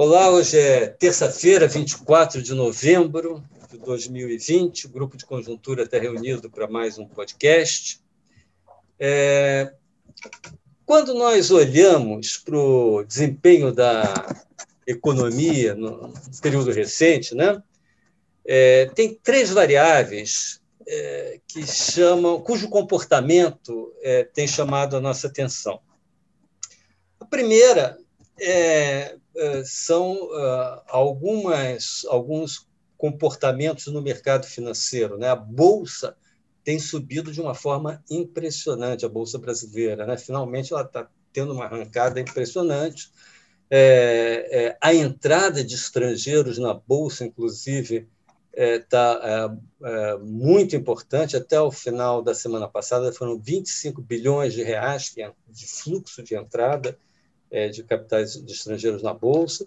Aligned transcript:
Olá, 0.00 0.30
hoje 0.30 0.56
é 0.56 0.86
terça-feira, 0.86 1.66
24 1.66 2.40
de 2.40 2.54
novembro 2.54 3.42
de 3.68 3.78
2020. 3.78 4.86
O 4.86 4.90
Grupo 4.90 5.16
de 5.16 5.26
Conjuntura 5.26 5.82
está 5.82 5.98
reunido 5.98 6.48
para 6.48 6.68
mais 6.68 6.98
um 6.98 7.04
podcast. 7.04 8.00
É... 8.96 9.72
Quando 10.86 11.14
nós 11.14 11.50
olhamos 11.50 12.36
para 12.36 12.56
o 12.56 13.02
desempenho 13.02 13.72
da 13.72 14.36
economia 14.86 15.74
no 15.74 16.14
período 16.40 16.70
recente, 16.70 17.34
né, 17.34 17.60
é, 18.44 18.86
tem 18.94 19.18
três 19.20 19.50
variáveis 19.50 20.60
é, 20.86 21.40
que 21.44 21.66
chamam, 21.66 22.40
cujo 22.40 22.68
comportamento 22.68 23.92
é, 24.00 24.22
tem 24.22 24.46
chamado 24.46 24.96
a 24.96 25.00
nossa 25.00 25.26
atenção. 25.26 25.80
A 27.18 27.24
primeira 27.24 27.98
é, 28.40 28.48
é, 28.50 29.16
são 29.64 30.14
uh, 30.14 30.82
algumas, 30.86 32.04
alguns 32.08 32.68
comportamentos 32.96 33.86
no 33.86 34.02
mercado 34.02 34.46
financeiro. 34.46 35.16
Né? 35.16 35.28
A 35.28 35.36
Bolsa 35.36 36.16
tem 36.64 36.78
subido 36.78 37.32
de 37.32 37.40
uma 37.40 37.54
forma 37.54 38.02
impressionante, 38.10 39.06
a 39.06 39.08
Bolsa 39.08 39.38
brasileira. 39.38 40.04
Né? 40.04 40.16
Finalmente, 40.18 40.72
ela 40.72 40.82
está 40.82 41.08
tendo 41.32 41.52
uma 41.52 41.64
arrancada 41.64 42.20
impressionante. 42.20 43.10
É, 43.70 44.48
é, 44.50 44.78
a 44.80 44.92
entrada 44.92 45.62
de 45.62 45.74
estrangeiros 45.74 46.58
na 46.58 46.74
Bolsa, 46.74 47.24
inclusive, 47.24 48.08
está 48.52 49.20
é, 49.22 49.88
é, 49.88 50.10
é, 50.10 50.18
muito 50.18 50.74
importante. 50.74 51.36
Até 51.36 51.60
o 51.60 51.70
final 51.70 52.22
da 52.22 52.34
semana 52.34 52.66
passada, 52.66 53.12
foram 53.12 53.38
25 53.38 54.02
bilhões 54.02 54.52
de 54.52 54.62
reais 54.62 55.14
de 55.48 55.66
fluxo 55.66 56.22
de 56.22 56.34
entrada 56.34 56.98
é, 57.50 57.68
de 57.68 57.82
capitais 57.82 58.34
de 58.34 58.52
estrangeiros 58.52 59.02
na 59.02 59.14
Bolsa. 59.14 59.66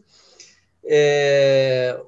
É, 0.84 2.00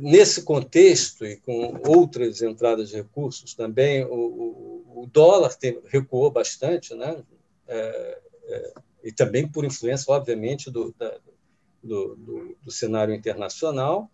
nesse 0.00 0.42
contexto, 0.42 1.26
e 1.26 1.36
com 1.36 1.80
outras 1.86 2.40
entradas 2.40 2.90
de 2.90 2.96
recursos 2.96 3.54
também, 3.54 4.04
o, 4.04 4.14
o, 4.14 5.02
o 5.02 5.06
dólar 5.12 5.54
tem, 5.54 5.78
recuou 5.86 6.30
bastante, 6.30 6.94
né? 6.94 7.16
É, 7.66 8.18
é, 8.48 8.74
e 9.04 9.12
também 9.12 9.46
por 9.46 9.64
influência, 9.64 10.12
obviamente, 10.12 10.70
do, 10.70 10.94
da, 10.96 11.16
do, 11.82 12.14
do, 12.16 12.56
do, 12.62 12.70
cenário 12.70 13.14
internacional, 13.14 14.08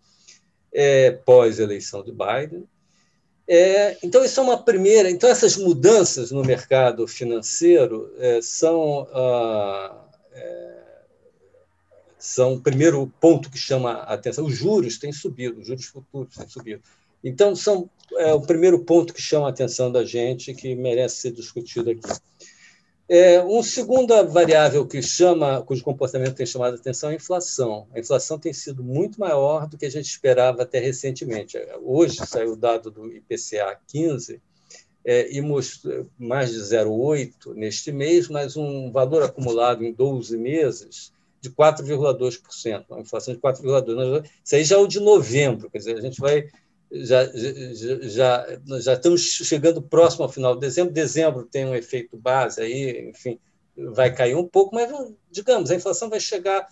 é, 0.71 1.11
pós-eleição 1.11 2.03
de 2.03 2.11
Biden. 2.11 2.67
É, 3.47 3.97
então, 4.03 4.23
isso 4.23 4.39
é 4.39 4.43
uma 4.43 4.63
primeira. 4.63 5.09
Então, 5.09 5.29
essas 5.29 5.55
mudanças 5.55 6.31
no 6.31 6.43
mercado 6.43 7.07
financeiro 7.07 8.11
é, 8.17 8.41
são. 8.41 9.07
Ah, 9.11 9.99
são 12.23 12.53
o 12.53 12.61
primeiro 12.61 13.05
ponto 13.19 13.51
que 13.51 13.57
chama 13.57 13.95
a 13.95 14.13
atenção. 14.13 14.45
Os 14.45 14.55
juros 14.55 14.97
têm 14.97 15.11
subido, 15.11 15.59
os 15.59 15.67
juros 15.67 15.83
futuros 15.83 16.33
têm 16.33 16.47
subido. 16.47 16.81
Então, 17.21 17.53
são 17.53 17.89
é, 18.13 18.33
o 18.33 18.39
primeiro 18.39 18.79
ponto 18.79 19.13
que 19.13 19.21
chama 19.21 19.47
a 19.47 19.49
atenção 19.49 19.91
da 19.91 20.05
gente, 20.05 20.53
que 20.53 20.73
merece 20.73 21.17
ser 21.17 21.31
discutido 21.33 21.89
aqui. 21.89 22.07
É, 23.09 23.41
uma 23.41 23.61
segunda 23.61 24.23
variável 24.23 24.87
que 24.87 25.01
chama, 25.01 25.61
cujo 25.63 25.83
comportamento 25.83 26.35
tem 26.35 26.45
chamado 26.45 26.75
a 26.75 26.77
atenção 26.77 27.09
é 27.09 27.11
a 27.11 27.15
inflação. 27.17 27.87
A 27.93 27.99
inflação 27.99 28.39
tem 28.39 28.53
sido 28.53 28.81
muito 28.81 29.19
maior 29.19 29.67
do 29.67 29.77
que 29.77 29.85
a 29.85 29.91
gente 29.91 30.07
esperava 30.07 30.63
até 30.63 30.79
recentemente. 30.79 31.57
Hoje 31.81 32.25
saiu 32.25 32.53
o 32.53 32.55
dado 32.55 32.89
do 32.89 33.11
IPCA 33.11 33.77
15 33.89 34.41
é, 35.03 35.29
e 35.29 35.41
mostrou 35.41 36.07
mais 36.17 36.53
de 36.53 36.59
0,8 36.59 37.53
neste 37.53 37.91
mês, 37.91 38.29
mas 38.29 38.55
um 38.55 38.89
valor 38.93 39.23
acumulado 39.23 39.83
em 39.83 39.91
12 39.91 40.37
meses 40.37 41.11
de 41.43 41.51
4,2%, 41.51 42.85
uma 42.89 43.01
inflação 43.01 43.33
de 43.33 43.39
4,2%. 43.41 44.25
Isso 44.41 44.55
aí 44.55 44.63
já 44.63 44.77
é 44.77 44.79
o 44.79 44.87
de 44.87 45.01
novembro, 45.01 45.69
quer 45.69 45.79
dizer, 45.79 45.97
a 45.97 46.01
gente 46.01 46.19
vai. 46.19 46.47
Já, 46.89 47.25
já, 47.25 47.99
já, 48.03 48.79
já 48.79 48.93
estamos 48.93 49.21
chegando 49.21 49.81
próximo 49.81 50.23
ao 50.23 50.31
final 50.31 50.53
de 50.53 50.61
dezembro. 50.61 50.93
Dezembro 50.93 51.43
tem 51.43 51.65
um 51.65 51.75
efeito 51.75 52.15
base 52.15 52.61
aí, 52.61 53.09
enfim, 53.09 53.39
vai 53.75 54.13
cair 54.13 54.35
um 54.35 54.47
pouco, 54.47 54.73
mas, 54.73 54.89
digamos, 55.29 55.69
a 55.69 55.75
inflação 55.75 56.09
vai 56.09 56.19
chegar 56.19 56.65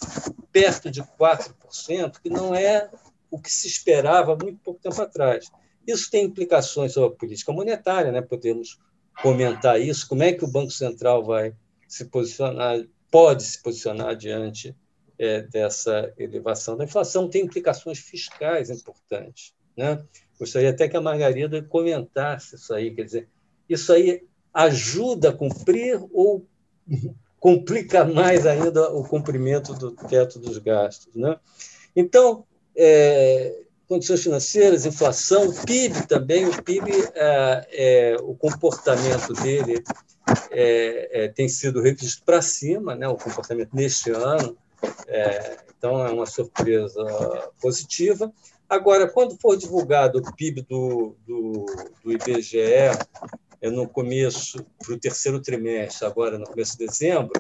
perto 0.52 0.90
de 0.90 1.02
4%, 1.02 2.20
que 2.24 2.30
não 2.30 2.56
é 2.56 2.90
o 3.30 3.40
que 3.42 3.52
se 3.52 3.68
esperava 3.68 4.38
muito 4.42 4.60
pouco 4.60 4.80
tempo 4.80 5.02
atrás. 5.02 5.52
Isso 5.86 6.10
tem 6.10 6.26
implicações 6.26 6.94
sobre 6.94 7.16
a 7.16 7.20
política 7.20 7.52
monetária, 7.52 8.12
né? 8.12 8.22
podemos 8.22 8.80
comentar 9.22 9.82
isso, 9.82 10.08
como 10.08 10.24
é 10.24 10.32
que 10.32 10.46
o 10.46 10.52
Banco 10.52 10.72
Central 10.72 11.26
vai 11.26 11.54
se 11.88 12.06
posicionar 12.06 12.86
pode 13.12 13.44
se 13.44 13.62
posicionar 13.62 14.16
diante 14.16 14.76
é, 15.20 15.42
dessa 15.42 16.12
elevação 16.18 16.78
da 16.78 16.86
inflação. 16.86 17.30
Tem 17.30 17.44
implicações 17.44 18.00
fiscais 18.00 18.70
importantes. 18.70 19.54
Né? 19.78 20.02
Gostaria 20.40 20.72
até 20.72 20.88
que 20.88 20.98
a 20.98 21.02
Margarida 21.02 21.62
comentasse 21.62 22.56
isso 22.56 22.74
aí. 22.74 22.90
Quer 22.96 23.04
dizer, 23.04 23.30
isso 23.70 23.94
aí 23.94 24.24
ajuda 24.54 25.30
a 25.30 25.34
cumprir 25.34 26.02
ou 26.12 26.48
complica 27.40 28.06
mais 28.06 28.46
ainda 28.46 28.92
o 28.94 29.04
cumprimento 29.04 29.74
do 29.74 29.92
teto 29.92 30.40
dos 30.40 30.58
gastos. 30.58 31.14
Né? 31.16 31.38
Então, 31.96 32.46
é, 32.76 33.62
condições 33.88 34.24
financeiras, 34.24 34.86
inflação, 34.86 35.54
PIB 35.66 36.08
também, 36.08 36.46
o 36.48 36.64
PIB, 36.64 36.92
é, 37.14 37.68
é, 37.72 38.16
o 38.22 38.36
comportamento 38.36 39.34
dele 39.34 39.84
é, 40.52 41.24
é, 41.24 41.28
tem 41.28 41.48
sido 41.48 41.82
revisto 41.82 42.24
para 42.24 42.42
cima, 42.42 42.96
né, 42.96 43.08
o 43.08 43.16
comportamento 43.16 43.74
neste 43.74 44.12
ano, 44.12 44.58
é, 45.08 45.58
então 45.78 46.06
é 46.06 46.12
uma 46.12 46.26
surpresa 46.26 47.04
positiva. 47.62 48.32
Agora, 48.70 49.08
quando 49.08 49.38
for 49.38 49.58
divulgado 49.58 50.20
o 50.20 50.36
PIB 50.36 50.62
do, 50.62 51.16
do, 51.28 51.66
do 52.04 52.12
IBGE 52.12 52.60
é 53.62 53.70
no 53.70 53.88
começo, 53.88 54.66
para 54.80 54.96
o 54.96 55.00
terceiro 55.00 55.40
trimestre, 55.40 56.08
agora 56.08 56.38
no 56.38 56.46
começo 56.46 56.78
de 56.78 56.88
dezembro, 56.88 57.40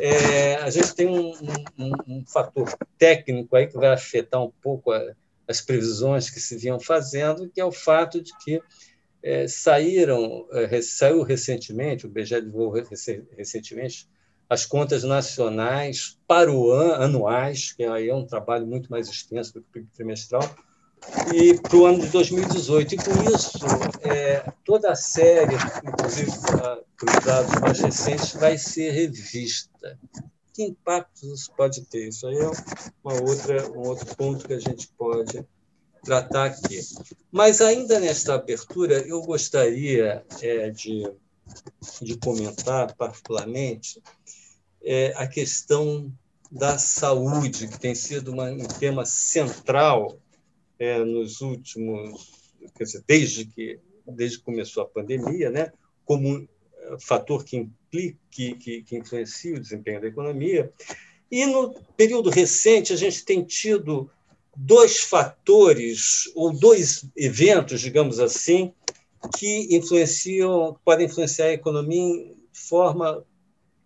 é, 0.00 0.56
a 0.56 0.70
gente 0.70 0.94
tem 0.94 1.06
um, 1.06 1.32
um, 1.78 1.92
um, 2.08 2.24
fator 2.26 2.76
técnico 2.98 3.54
aí 3.54 3.68
que 3.68 3.76
vai 3.76 3.92
afetar 3.92 4.42
um 4.42 4.50
pouco 4.60 4.90
a, 4.90 5.00
as 5.46 5.60
previsões 5.60 6.28
que 6.28 6.40
se 6.40 6.56
vinham 6.56 6.80
fazendo, 6.80 7.48
que 7.48 7.60
é 7.60 7.64
o 7.64 7.70
fato 7.70 8.20
de 8.20 8.36
que 8.38 8.60
é, 9.24 9.48
saíram, 9.48 10.46
é, 10.52 10.82
saiu 10.82 11.22
recentemente, 11.22 12.04
o 12.06 12.10
BGE 12.10 12.42
divulgou 12.42 12.84
recentemente, 13.38 14.06
as 14.50 14.66
contas 14.66 15.02
nacionais 15.02 16.18
para 16.28 16.52
o 16.52 16.70
ano, 16.70 17.02
anuais, 17.02 17.72
que 17.72 17.82
aí 17.84 18.10
é 18.10 18.14
um 18.14 18.26
trabalho 18.26 18.66
muito 18.66 18.90
mais 18.90 19.08
extenso 19.08 19.54
do 19.54 19.62
que 19.62 19.78
o 19.78 19.86
trimestral, 19.96 20.42
e 21.34 21.58
para 21.58 21.76
o 21.76 21.86
ano 21.86 22.00
de 22.00 22.08
2018. 22.08 22.94
E 22.94 22.98
com 22.98 23.34
isso, 23.34 23.58
é, 24.02 24.52
toda 24.62 24.92
a 24.92 24.94
série, 24.94 25.54
inclusive 25.82 26.30
para 26.46 26.82
os 27.18 27.24
dados 27.24 27.60
mais 27.60 27.80
recentes, 27.80 28.34
vai 28.34 28.58
ser 28.58 28.90
revista. 28.90 29.98
Que 30.52 30.64
impactos 30.64 31.22
isso 31.22 31.52
pode 31.56 31.82
ter? 31.86 32.08
Isso 32.08 32.26
aí 32.26 32.36
é 32.36 32.50
uma 33.02 33.22
outra, 33.22 33.70
um 33.70 33.88
outro 33.88 34.14
ponto 34.16 34.46
que 34.46 34.52
a 34.52 34.60
gente 34.60 34.88
pode 34.96 35.44
tratar 36.04 36.46
aqui. 36.46 36.80
Mas, 37.32 37.60
ainda 37.60 37.98
nesta 37.98 38.34
abertura, 38.34 38.98
eu 39.06 39.22
gostaria 39.22 40.24
é, 40.40 40.70
de, 40.70 41.10
de 42.00 42.16
comentar, 42.18 42.94
particularmente, 42.94 44.02
é, 44.82 45.12
a 45.16 45.26
questão 45.26 46.12
da 46.50 46.78
saúde, 46.78 47.66
que 47.68 47.80
tem 47.80 47.94
sido 47.94 48.32
uma, 48.32 48.50
um 48.50 48.66
tema 48.66 49.04
central 49.04 50.18
é, 50.78 50.98
nos 51.04 51.40
últimos, 51.40 52.52
quer 52.76 52.84
dizer, 52.84 53.02
desde 53.06 53.46
que, 53.46 53.80
desde 54.06 54.38
que 54.38 54.44
começou 54.44 54.82
a 54.82 54.88
pandemia, 54.88 55.50
né, 55.50 55.72
como 56.04 56.28
um 56.28 56.48
é, 56.76 56.96
fator 57.00 57.44
que, 57.44 57.56
implica, 57.56 58.18
que, 58.30 58.54
que, 58.54 58.82
que 58.82 58.96
influencia 58.96 59.56
o 59.56 59.60
desempenho 59.60 60.00
da 60.00 60.08
economia. 60.08 60.72
E 61.30 61.46
no 61.46 61.74
período 61.96 62.30
recente, 62.30 62.92
a 62.92 62.96
gente 62.96 63.24
tem 63.24 63.42
tido 63.42 64.10
dois 64.56 65.00
fatores 65.00 66.30
ou 66.34 66.52
dois 66.52 67.04
eventos, 67.16 67.80
digamos 67.80 68.18
assim, 68.20 68.72
que 69.36 69.74
influenciam, 69.74 70.78
podem 70.84 71.06
influenciar 71.06 71.46
a 71.46 71.52
economia 71.52 72.34
de 72.52 72.60
forma 72.60 73.24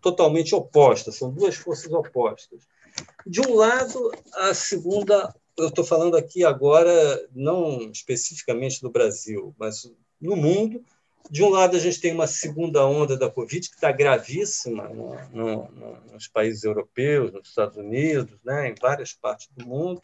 totalmente 0.00 0.54
oposta, 0.54 1.12
são 1.12 1.30
duas 1.30 1.56
forças 1.56 1.92
opostas. 1.92 2.66
De 3.26 3.40
um 3.40 3.54
lado, 3.54 4.10
a 4.34 4.54
segunda, 4.54 5.34
eu 5.56 5.68
estou 5.68 5.84
falando 5.84 6.16
aqui 6.16 6.44
agora 6.44 7.28
não 7.34 7.90
especificamente 7.90 8.80
do 8.80 8.90
Brasil, 8.90 9.54
mas 9.58 9.90
no 10.20 10.36
mundo. 10.36 10.82
De 11.30 11.42
um 11.42 11.50
lado, 11.50 11.76
a 11.76 11.80
gente 11.80 12.00
tem 12.00 12.12
uma 12.12 12.26
segunda 12.26 12.86
onda 12.86 13.16
da 13.16 13.28
Covid, 13.28 13.68
que 13.68 13.74
está 13.74 13.92
gravíssima 13.92 14.88
no, 14.88 15.14
no, 15.30 15.68
nos 16.10 16.26
países 16.26 16.64
europeus, 16.64 17.32
nos 17.32 17.48
Estados 17.48 17.76
Unidos, 17.76 18.38
né, 18.42 18.70
em 18.70 18.74
várias 18.80 19.12
partes 19.12 19.48
do 19.54 19.66
mundo 19.66 20.00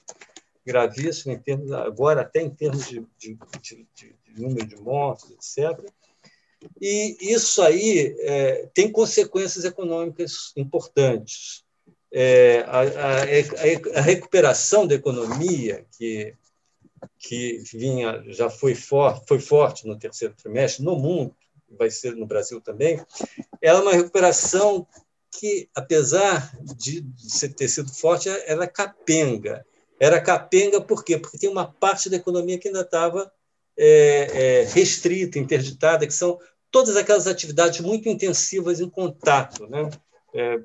gravíssimo, 0.65 1.33
em 1.33 1.39
termos, 1.39 1.71
agora 1.73 2.23
até 2.23 2.41
em 2.41 2.51
termos 2.51 2.89
de, 2.89 3.07
de, 3.19 3.39
de, 3.61 3.87
de 3.95 4.15
número 4.37 4.67
de 4.67 4.77
mortos, 4.77 5.31
etc. 5.31 5.79
E 6.81 7.17
isso 7.21 7.63
aí 7.63 8.17
é, 8.21 8.69
tem 8.73 8.91
consequências 8.91 9.65
econômicas 9.65 10.53
importantes. 10.57 11.65
é, 12.13 12.61
a, 12.69 12.81
a, 12.81 13.99
a, 13.99 14.01
recuperação 14.01 14.87
da 14.87 14.95
economia 14.95 15.85
que 15.99 16.35
que 17.19 17.59
vinha 17.71 18.23
já 18.29 18.49
foi, 18.49 18.75
for, 18.75 19.23
foi 19.27 19.39
forte 19.39 19.87
no 19.87 19.99
terceiro 19.99 20.35
trimestre 20.35 20.85
no 20.85 20.97
mundo 20.97 21.35
vai 21.69 21.91
ser 21.91 22.15
no 22.15 22.25
Brasil 22.25 22.61
também 22.61 23.05
ela 23.61 23.81
é 23.81 23.83
uma 23.83 23.93
recuperação 23.93 24.87
que 25.31 25.69
apesar 25.75 26.57
de 26.77 27.05
ter 27.57 27.69
sido 27.69 27.93
forte 27.93 28.29
ela 28.47 28.65
é 28.65 28.69
capenga 28.69 29.67
era 30.05 30.21
capenga 30.21 30.81
por 30.81 31.03
quê 31.03 31.19
porque 31.19 31.39
tem 31.39 31.49
uma 31.49 31.67
parte 31.67 32.11
da 32.11 32.17
economia 32.17 32.59
que 32.59 32.69
ainda 32.69 32.83
estava 32.83 33.33
é, 33.77 33.87
é, 34.33 34.65
restrita 34.65 35.39
interditada 35.39 36.07
que 36.07 36.13
são 36.13 36.39
todas 36.71 36.97
aquelas 36.97 37.27
atividades 37.27 37.81
muito 37.81 38.09
intensivas 38.09 38.81
em 38.81 38.89
contato 38.91 39.67
né? 39.67 39.89
É, 40.35 40.61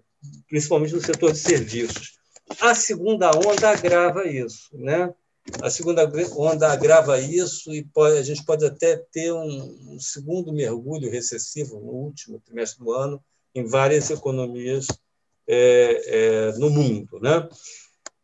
principalmente 0.48 0.94
no 0.94 1.02
setor 1.02 1.32
de 1.32 1.38
serviços. 1.38 2.20
A 2.60 2.74
segunda 2.74 3.30
onda 3.32 3.70
agrava 3.70 4.28
isso, 4.28 4.70
né? 4.74 5.14
A 5.62 5.70
segunda 5.70 6.12
onda 6.36 6.72
agrava 6.72 7.20
isso 7.20 7.74
e 7.74 7.84
pode, 7.84 8.18
a 8.18 8.24
gente 8.24 8.44
pode 8.44 8.66
até 8.66 8.98
ter 8.98 9.32
um, 9.32 9.94
um, 9.94 10.00
segundo 10.00 10.52
mergulho 10.52 11.10
recessivo 11.10 11.80
no 11.80 11.92
último 11.92 12.40
trimestre 12.40 12.84
do 12.84 12.92
ano 12.92 13.24
em 13.56 13.66
várias 13.66 14.10
economias 14.10 14.88
é, 15.48 16.02
é, 16.06 16.52
no 16.58 16.70
mundo, 16.70 17.20
né? 17.20 17.48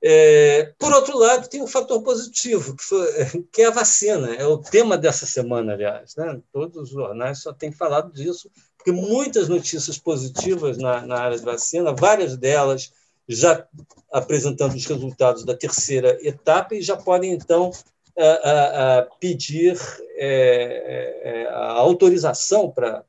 É, 0.08 0.72
por 0.78 0.94
outro 0.94 1.18
lado, 1.18 1.50
tem 1.50 1.64
um 1.64 1.68
fator 1.68 2.00
positivo, 2.04 2.76
que, 2.76 2.84
foi, 2.84 3.08
que, 3.52 3.64
é 3.64 3.66
a 3.66 3.72
vacina. 3.72 4.36
É 4.36 4.46
o 4.46 4.60
tema 4.60 5.00
dessa 5.00 5.26
semana, 5.26 5.74
aliás. 5.74 6.16
Né? 6.16 6.40
Todos 6.54 6.78
os 6.78 6.90
jornais 6.92 7.42
só 7.42 7.52
têm 7.52 7.72
falado 7.72 8.14
disso, 8.14 8.52
porque 8.78 8.92
muitas 8.92 9.50
notícias 9.50 9.98
positivas 9.98 10.78
na, 10.78 11.02
na 11.02 11.18
área 11.18 11.36
de 11.36 11.44
vacina, 11.44 11.92
várias 11.92 12.38
delas 12.38 12.94
já 13.28 13.68
apresentando 14.14 14.76
os 14.76 14.86
resultados 14.86 15.44
da 15.44 15.58
terceira 15.58 16.16
etapa 16.22 16.76
e 16.76 16.84
já 16.84 16.96
podem, 16.96 17.34
então, 17.34 17.72
a, 18.16 18.24
a, 18.24 19.00
a 19.00 19.02
pedir 19.20 19.76
é, 20.18 21.20
é, 21.24 21.48
a 21.48 21.72
autorização 21.72 22.70
para 22.70 23.04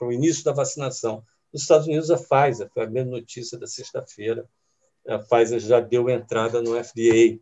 o 0.00 0.10
início 0.10 0.42
da 0.42 0.50
vacinação. 0.50 1.22
Nos 1.52 1.62
Estados 1.62 1.86
Unidos, 1.86 2.10
a 2.10 2.16
Pfizer, 2.16 2.68
foi 2.74 2.82
a 2.82 2.90
mesma 2.90 3.12
notícia 3.12 3.56
da 3.56 3.68
sexta-feira, 3.68 4.44
a 5.08 5.18
Pfizer 5.18 5.60
já 5.60 5.80
deu 5.80 6.08
entrada 6.08 6.60
no 6.60 6.82
FDA, 6.82 7.38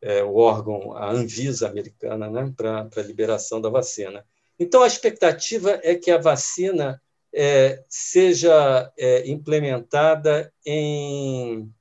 é, 0.00 0.22
o 0.22 0.34
órgão, 0.34 0.96
a 0.96 1.10
Anvisa 1.10 1.68
americana, 1.68 2.28
né, 2.28 2.52
para 2.56 2.88
a 2.96 3.02
liberação 3.02 3.60
da 3.60 3.68
vacina. 3.68 4.24
Então, 4.58 4.82
a 4.82 4.86
expectativa 4.86 5.80
é 5.82 5.94
que 5.94 6.10
a 6.10 6.18
vacina 6.18 7.00
é, 7.32 7.82
seja 7.88 8.92
é, 8.98 9.28
implementada 9.28 10.52
em, 10.66 11.72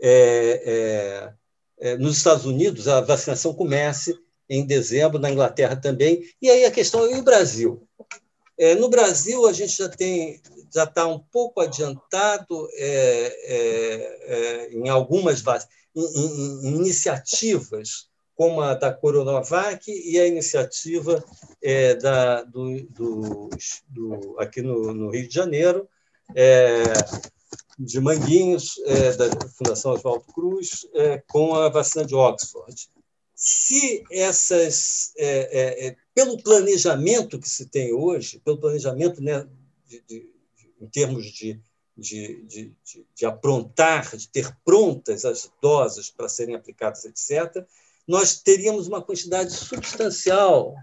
é, 0.00 0.62
é, 0.64 1.90
é, 1.90 1.96
nos 1.96 2.16
Estados 2.16 2.46
Unidos, 2.46 2.88
a 2.88 3.00
vacinação 3.00 3.54
comece 3.54 4.14
em 4.48 4.64
dezembro, 4.64 5.18
na 5.18 5.30
Inglaterra 5.30 5.76
também. 5.76 6.22
E 6.40 6.48
aí 6.48 6.64
a 6.64 6.70
questão 6.70 7.04
é 7.04 7.18
o 7.18 7.22
Brasil? 7.22 7.86
No 8.78 8.88
Brasil, 8.88 9.46
a 9.46 9.52
gente 9.52 9.76
já 9.76 9.88
tem 9.88 10.40
já 10.74 10.84
está 10.84 11.06
um 11.06 11.18
pouco 11.18 11.60
adiantado 11.60 12.68
em 14.70 14.88
algumas 14.88 15.42
em, 15.94 16.02
em, 16.02 16.68
em 16.68 16.76
iniciativas 16.76 18.08
como 18.36 18.60
a 18.60 18.74
da 18.74 18.92
Coronavac 18.92 19.90
e 19.90 20.20
a 20.20 20.26
iniciativa 20.26 21.24
é, 21.62 21.94
da, 21.94 22.42
do, 22.42 22.82
do, 22.90 23.48
do, 23.88 24.36
aqui 24.38 24.60
no, 24.60 24.92
no, 24.92 25.10
Rio 25.10 25.26
de 25.26 25.34
Janeiro, 25.34 25.88
é, 26.34 26.82
de 27.78 27.98
Manguinhos, 27.98 28.78
é, 28.84 29.12
da 29.12 29.30
Fundação 29.56 29.92
Oswaldo 29.92 30.26
Cruz, 30.34 30.86
é, 30.94 31.22
com 31.26 31.54
a 31.54 31.70
vacina 31.70 32.04
de 32.04 32.14
Oxford. 32.14 32.90
Se 33.38 34.02
essas, 34.10 35.12
é, 35.18 35.88
é, 35.88 35.96
pelo 36.14 36.42
planejamento 36.42 37.38
que 37.38 37.48
se 37.48 37.66
tem 37.66 37.92
hoje, 37.92 38.40
pelo 38.42 38.58
planejamento 38.58 39.22
né, 39.22 39.46
de, 39.86 40.00
de, 40.08 40.30
em 40.80 40.86
termos 40.86 41.26
de, 41.26 41.60
de, 41.94 42.72
de, 43.14 43.26
aprontar, 43.26 44.16
de 44.16 44.26
ter 44.26 44.50
prontas 44.64 45.26
as 45.26 45.52
doses 45.60 46.08
para 46.08 46.30
serem 46.30 46.54
aplicadas, 46.54 47.04
etc., 47.04 47.62
nós 48.08 48.40
teríamos 48.40 48.86
uma 48.86 49.02
quantidade 49.02 49.52
substancial 49.52 50.74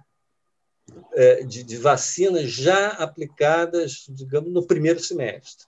é, 1.14 1.44
de, 1.44 1.78
vacinas 1.78 2.52
já 2.52 2.90
aplicadas, 2.90 4.06
digamos, 4.10 4.54
no 4.54 4.68
primeiro 4.68 5.00
semestre. 5.00 5.66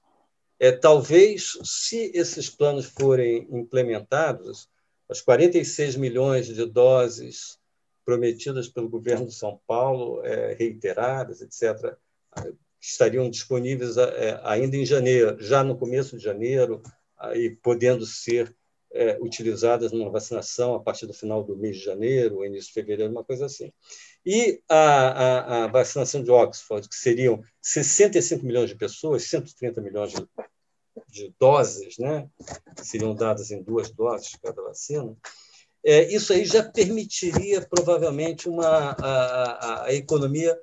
É, 0.60 0.72
talvez, 0.72 1.58
se 1.64 2.12
esses 2.14 2.48
planos 2.48 2.86
forem 2.86 3.48
implementados, 3.50 4.70
as 5.10 5.22
46 5.22 5.96
milhões 5.96 6.48
de 6.48 6.66
doses 6.66 7.60
prometidas 8.06 8.68
pelo 8.68 8.90
governo 8.90 9.26
de 9.26 9.34
São 9.34 9.60
Paulo, 9.68 10.24
é, 10.24 10.54
reiteradas, 10.54 11.42
etc., 11.42 11.96
estariam 12.80 13.30
disponíveis 13.30 13.98
é, 13.98 14.40
ainda 14.44 14.78
em 14.78 14.86
janeiro, 14.86 15.38
já 15.40 15.64
no 15.64 15.78
começo 15.78 16.18
de 16.18 16.24
janeiro, 16.24 16.84
aí 17.18 17.50
podendo 17.50 18.06
ser 18.06 18.56
é, 18.96 19.18
utilizadas 19.20 19.92
numa 19.92 20.10
vacinação 20.10 20.76
a 20.76 20.80
partir 20.80 21.06
do 21.06 21.14
final 21.14 21.44
do 21.44 21.58
mês 21.58 21.78
de 21.78 21.84
janeiro, 21.84 22.46
início 22.46 22.68
de 22.68 22.74
fevereiro, 22.74 23.12
uma 23.12 23.24
coisa 23.24 23.46
assim. 23.46 23.72
E 24.26 24.62
a, 24.70 24.78
a, 24.78 25.64
a, 25.64 25.68
vacinação 25.68 26.24
de 26.24 26.32
Oxford, 26.32 26.88
que 26.88 26.96
seriam 26.96 27.44
65 27.62 28.46
milhões 28.46 28.70
de 28.70 28.76
pessoas, 28.76 29.24
130 29.24 29.82
milhões 29.82 30.14
de, 30.14 30.26
de 31.16 31.34
doses, 31.40 31.98
né, 31.98 32.28
seriam 32.84 33.16
dadas 33.16 33.50
em 33.50 33.64
duas 33.64 33.90
doses 33.90 34.36
cada 34.44 34.62
vacina, 34.62 35.16
é, 35.84 36.14
isso 36.14 36.34
aí 36.34 36.44
já 36.46 36.62
permitiria 36.64 37.62
provavelmente 37.62 38.50
uma, 38.50 38.96
a, 39.00 39.86
a 39.86 39.94
economia 39.94 40.58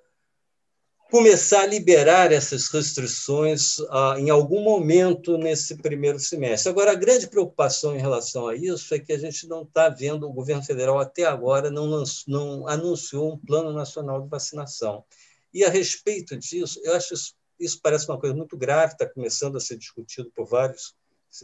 começar 1.10 1.62
a 1.62 1.66
liberar 1.66 2.32
essas 2.32 2.68
restrições 2.68 3.78
ah, 3.90 4.16
em 4.18 4.30
algum 4.30 4.62
momento 4.62 5.36
nesse 5.36 5.76
primeiro 5.76 6.18
semestre. 6.18 6.70
Agora, 6.70 6.92
a 6.92 6.96
grande 6.96 7.28
preocupação 7.28 7.94
em 7.94 8.00
relação 8.00 8.48
a 8.48 8.56
isso 8.56 8.94
é 8.94 8.98
que 8.98 9.12
a 9.12 9.18
gente 9.18 9.46
não 9.46 9.62
está 9.62 9.90
vendo, 9.90 10.26
o 10.26 10.32
governo 10.32 10.62
federal 10.62 10.98
até 10.98 11.24
agora 11.24 11.70
não, 11.70 12.02
não 12.26 12.66
anunciou 12.66 13.34
um 13.34 13.38
plano 13.38 13.72
nacional 13.72 14.22
de 14.22 14.28
vacinação. 14.28 15.04
E 15.52 15.62
a 15.64 15.68
respeito 15.68 16.36
disso, 16.36 16.80
eu 16.82 16.94
acho 16.94 17.12
isso, 17.12 17.34
isso 17.64 17.80
parece 17.82 18.08
uma 18.08 18.18
coisa 18.18 18.34
muito 18.34 18.56
grave, 18.56 18.92
está 18.92 19.06
começando 19.06 19.56
a 19.56 19.60
ser 19.60 19.76
discutido 19.76 20.30
por 20.34 20.46
vários 20.46 20.94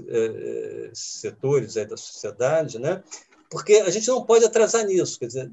eh, 0.09 0.91
setores 0.95 1.77
aí 1.77 1.87
da 1.87 1.97
sociedade, 1.97 2.79
né? 2.79 3.03
porque 3.51 3.77
a 3.77 3.91
gente 3.91 4.09
não 4.09 4.25
pode 4.25 4.45
atrasar 4.45 4.85
nisso, 4.85 5.19
quer 5.19 5.27
dizer, 5.27 5.51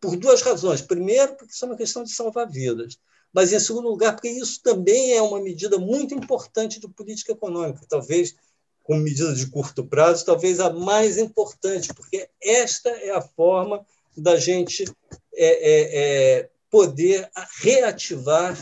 por 0.00 0.16
duas 0.16 0.42
razões. 0.42 0.80
Primeiro, 0.82 1.36
porque 1.36 1.52
isso 1.52 1.64
é 1.64 1.68
uma 1.68 1.76
questão 1.76 2.02
de 2.02 2.10
salvar 2.10 2.50
vidas 2.50 2.98
mas, 3.36 3.52
em 3.52 3.60
segundo 3.60 3.90
lugar, 3.90 4.14
porque 4.14 4.30
isso 4.30 4.62
também 4.62 5.12
é 5.12 5.20
uma 5.20 5.38
medida 5.38 5.76
muito 5.76 6.14
importante 6.14 6.80
de 6.80 6.88
política 6.88 7.32
econômica, 7.32 7.84
talvez 7.86 8.34
como 8.82 9.02
medida 9.02 9.34
de 9.34 9.50
curto 9.50 9.84
prazo, 9.84 10.24
talvez 10.24 10.58
a 10.58 10.70
mais 10.70 11.18
importante, 11.18 11.92
porque 11.92 12.30
esta 12.40 12.88
é 12.88 13.10
a 13.10 13.20
forma 13.20 13.84
da 14.16 14.38
gente 14.38 14.86
é, 15.34 16.38
é, 16.40 16.50
poder 16.70 17.28
reativar 17.60 18.56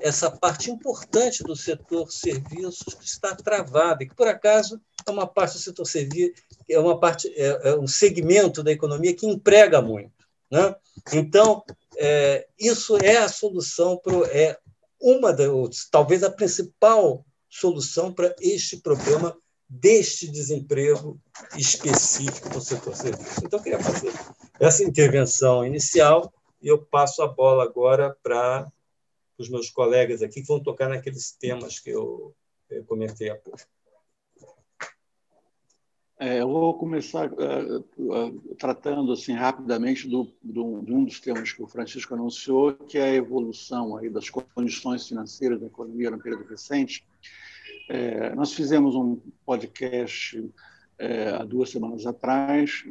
essa 0.00 0.30
parte 0.30 0.70
importante 0.70 1.42
do 1.42 1.56
setor 1.56 2.10
serviços 2.10 2.94
que 2.94 3.04
está 3.04 3.34
travada, 3.34 4.04
e 4.04 4.08
que, 4.08 4.14
por 4.14 4.28
acaso, 4.28 4.80
é 5.06 5.10
uma 5.10 5.26
parte 5.26 5.54
do 5.54 5.60
setor 5.60 5.86
serviços, 5.86 6.40
é 6.68 6.78
uma 6.78 6.98
parte, 6.98 7.28
é, 7.36 7.70
é 7.70 7.78
um 7.78 7.86
segmento 7.86 8.62
da 8.62 8.70
economia 8.70 9.14
que 9.14 9.26
emprega 9.26 9.80
muito. 9.80 10.12
Né? 10.50 10.74
Então, 11.12 11.62
é, 11.96 12.46
isso 12.58 12.96
é 12.98 13.18
a 13.18 13.28
solução 13.28 13.96
para 13.96 14.26
é 14.28 14.58
uma 15.00 15.32
das, 15.32 15.88
talvez 15.90 16.22
a 16.22 16.30
principal 16.30 17.24
solução 17.48 18.12
para 18.12 18.34
este 18.40 18.78
problema 18.78 19.36
deste 19.68 20.30
desemprego 20.30 21.20
específico 21.56 22.48
do 22.48 22.60
setor 22.60 22.96
serviço. 22.96 23.40
Então, 23.44 23.58
eu 23.58 23.62
queria 23.62 23.80
fazer 23.80 24.12
essa 24.58 24.82
intervenção 24.82 25.64
inicial 25.64 26.32
e 26.60 26.68
eu 26.68 26.78
passo 26.78 27.22
a 27.22 27.26
bola 27.26 27.64
agora 27.64 28.16
para 28.22 28.70
os 29.38 29.48
meus 29.48 29.70
colegas 29.70 30.22
aqui 30.22 30.40
que 30.40 30.48
vão 30.48 30.60
tocar 30.60 30.88
naqueles 30.88 31.32
temas 31.32 31.78
que 31.78 31.90
eu, 31.90 32.34
eu 32.68 32.84
comentei 32.84 33.30
há 33.30 33.36
pouco. 33.36 33.58
É, 36.20 36.40
eu 36.40 36.48
vou 36.48 36.76
começar 36.76 37.30
uh, 37.32 37.78
uh, 37.78 38.56
tratando 38.56 39.12
assim 39.12 39.34
rapidamente 39.34 40.08
do, 40.08 40.28
do, 40.42 40.82
de 40.82 40.92
um 40.92 41.04
dos 41.04 41.20
temas 41.20 41.52
que 41.52 41.62
o 41.62 41.68
Francisco 41.68 42.12
anunciou, 42.12 42.74
que 42.74 42.98
é 42.98 43.04
a 43.04 43.14
evolução 43.14 43.96
aí 43.96 44.10
das 44.10 44.28
condições 44.28 45.06
financeiras 45.06 45.60
da 45.60 45.66
economia 45.66 46.10
no 46.10 46.18
período 46.18 46.44
recente. 46.48 47.06
É, 47.88 48.34
nós 48.34 48.52
fizemos 48.52 48.96
um 48.96 49.20
podcast 49.46 50.44
é, 50.98 51.30
há 51.30 51.44
duas 51.44 51.70
semanas 51.70 52.04
atrás, 52.04 52.82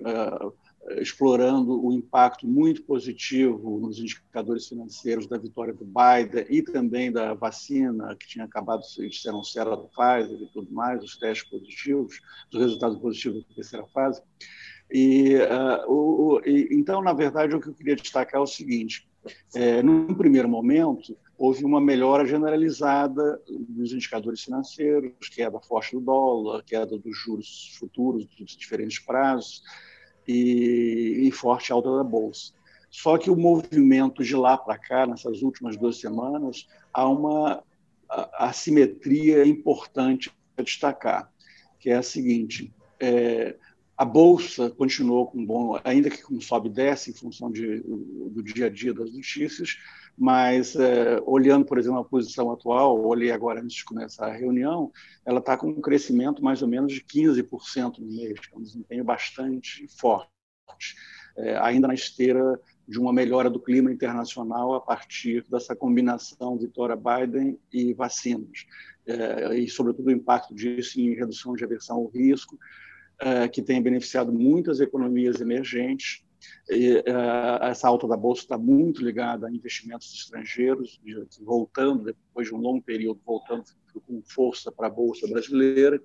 explorando 0.96 1.86
o 1.86 1.91
impacto 1.91 2.48
muito 2.48 2.82
positivo 2.84 3.79
nos 3.79 4.00
indicadores 4.00 4.67
financeiros 4.67 5.27
da 5.27 5.38
vitória 5.38 5.74
do 5.74 5.86
Biden 5.86 6.46
e 6.50 6.62
também 6.62 7.12
da 7.12 7.34
vacina 7.34 8.15
que 8.15 8.27
tinha 8.27 8.46
acabado 8.46 8.82
de 8.82 9.20
ser 9.20 9.29
anunciada 9.29 9.75
do 9.75 9.89
Pfizer 9.89 10.41
e 10.41 10.48
tudo 10.53 10.72
mais, 10.72 11.03
os 11.03 11.17
testes 11.17 11.50
positivos, 11.50 12.20
os 12.51 12.60
resultados 12.60 12.98
positivos 13.00 13.46
da 13.46 13.56
terceira 13.56 13.86
fase. 13.88 14.22
E, 14.89 15.36
uh, 15.36 15.91
o, 15.91 16.41
e, 16.46 16.70
então, 16.72 17.01
na 17.01 17.12
verdade, 17.12 17.56
o 17.56 17.60
que 17.60 17.67
eu 17.67 17.74
queria 17.74 17.96
destacar 17.96 18.39
é 18.39 18.44
o 18.44 18.48
seguinte: 18.48 19.06
é, 19.53 19.84
num 19.84 20.13
primeiro 20.13 20.48
momento, 20.48 21.17
houve 21.38 21.65
uma 21.65 21.82
melhora 21.82 22.25
generalizada 22.25 23.41
dos 23.50 23.91
indicadores 23.91 24.41
financeiros, 24.41 25.27
queda 25.29 25.60
forte 25.60 25.96
do 25.98 26.01
dólar, 26.01 26.63
queda 26.63 26.98
dos 26.98 27.17
juros 27.17 27.75
futuros 27.77 28.25
dos 28.38 28.56
diferentes 28.56 29.00
prazos 29.00 29.62
e, 30.27 31.27
e 31.27 31.31
forte 31.31 31.72
alta 31.72 31.96
da 31.96 32.03
bolsa. 32.03 32.51
Só 32.89 33.17
que 33.17 33.29
o 33.29 33.36
movimento 33.36 34.24
de 34.24 34.36
lá 34.36 34.57
para 34.57 34.77
cá, 34.77 35.05
nessas 35.05 35.41
últimas 35.41 35.77
duas 35.77 36.00
semanas, 36.00 36.67
há 36.93 37.07
uma 37.07 37.63
assimetria 38.34 39.46
importante 39.46 40.31
a 40.57 40.62
destacar, 40.62 41.31
que 41.79 41.89
é 41.89 41.96
a 41.96 42.03
seguinte: 42.03 42.74
é, 43.00 43.55
a 43.98 44.05
bolsa 44.05 44.69
continuou 44.69 45.27
com 45.27 45.46
bom, 45.46 45.79
ainda 45.84 46.10
que 46.10 46.22
com 46.22 46.39
sobe 46.39 46.69
e 46.69 46.72
desce 46.72 47.12
em 47.12 47.13
função 47.13 47.51
de, 47.51 47.79
do 47.79 48.41
dia 48.41 48.67
a 48.67 48.69
dia 48.69 48.93
das 48.93 49.12
notícias, 49.12 49.77
mas 50.18 50.76
é, 50.76 51.22
olhando, 51.26 51.64
por 51.64 51.78
exemplo, 51.78 52.00
a 52.00 52.04
posição 52.04 52.52
atual, 52.52 53.06
olhei 53.06 53.32
agora 53.32 53.62
antes 53.62 53.78
de 53.78 53.86
começar 53.86 54.26
a 54.26 54.34
reunião, 54.34 54.92
ela 55.24 55.38
está 55.38 55.56
com 55.56 55.68
um 55.68 55.80
crescimento 55.80 56.44
mais 56.44 56.64
ou 56.64 56.68
menos 56.68 56.92
de 56.92 57.02
15% 57.02 58.00
no 58.00 58.08
mês, 58.08 58.40
que 58.40 58.56
é 58.56 58.58
um 58.58 58.64
desempenho 58.64 59.04
bastante 59.04 59.88
forte, 60.00 60.32
é, 61.38 61.56
ainda 61.60 61.88
na 61.88 61.94
esteira 61.94 62.60
de 62.88 63.00
uma 63.00 63.14
melhora 63.14 63.48
do 63.48 63.60
clima 63.60 63.92
internacional 63.92 64.74
a 64.74 64.82
partir 64.82 65.46
dessa 65.52 65.76
combinação 65.76 66.58
vitória 66.58 66.96
Biden 66.96 67.60
e 67.72 67.94
vacinas, 67.94 68.66
é, 69.06 69.56
e 69.56 69.70
sobretudo 69.70 70.08
o 70.08 70.12
impacto 70.12 70.56
disso 70.56 71.00
em 71.00 71.14
redução 71.14 71.54
de 71.54 71.64
aversão 71.64 71.98
ao 71.98 72.08
risco, 72.08 72.58
que 73.52 73.64
tem 73.64 73.82
beneficiado 73.82 74.32
muitas 74.32 74.80
economias 74.80 75.42
emergentes. 75.42 76.24
E, 76.70 76.98
uh, 76.98 77.63
essa 77.63 77.88
alta 77.88 78.08
da 78.08 78.18
bolsa 78.18 78.42
está 78.42 78.58
muito 78.58 79.04
ligada 79.04 79.48
a 79.48 79.51
investimentos 79.51 80.13
estrangeiros, 80.13 81.00
voltando 81.42 82.06
depois 82.06 82.48
de 82.48 82.54
um 82.54 82.58
longo 82.58 82.82
período, 82.82 83.22
voltando 83.25 83.63
com 84.06 84.22
força 84.22 84.72
para 84.72 84.88
a 84.88 84.92
bolsa 84.92 85.27
brasileira, 85.27 86.00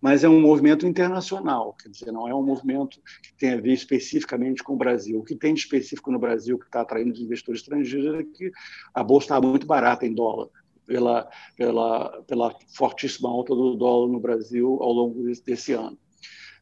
mas 0.00 0.24
é 0.24 0.28
um 0.28 0.40
movimento 0.40 0.86
internacional, 0.86 1.74
quer 1.74 1.88
dizer, 1.88 2.10
não 2.10 2.26
é 2.26 2.34
um 2.34 2.42
movimento 2.42 3.00
que 3.22 3.34
tem 3.36 3.50
a 3.52 3.60
ver 3.60 3.74
especificamente 3.74 4.64
com 4.64 4.72
o 4.72 4.76
Brasil. 4.76 5.20
O 5.20 5.24
que 5.24 5.36
tem 5.36 5.54
de 5.54 5.60
específico 5.60 6.10
no 6.10 6.18
Brasil 6.18 6.58
que 6.58 6.66
está 6.66 6.80
atraindo 6.80 7.12
os 7.12 7.20
investidores 7.20 7.60
estrangeiros 7.60 8.18
é 8.18 8.24
que 8.24 8.50
a 8.92 9.04
bolsa 9.04 9.26
está 9.26 9.40
muito 9.40 9.66
barata 9.66 10.04
em 10.04 10.14
dólar, 10.14 10.48
pela, 10.84 11.30
pela, 11.56 12.22
pela 12.22 12.56
fortíssima 12.74 13.28
alta 13.28 13.54
do 13.54 13.76
dólar 13.76 14.10
no 14.10 14.18
Brasil 14.18 14.78
ao 14.80 14.92
longo 14.92 15.22
desse 15.44 15.72
ano 15.74 15.98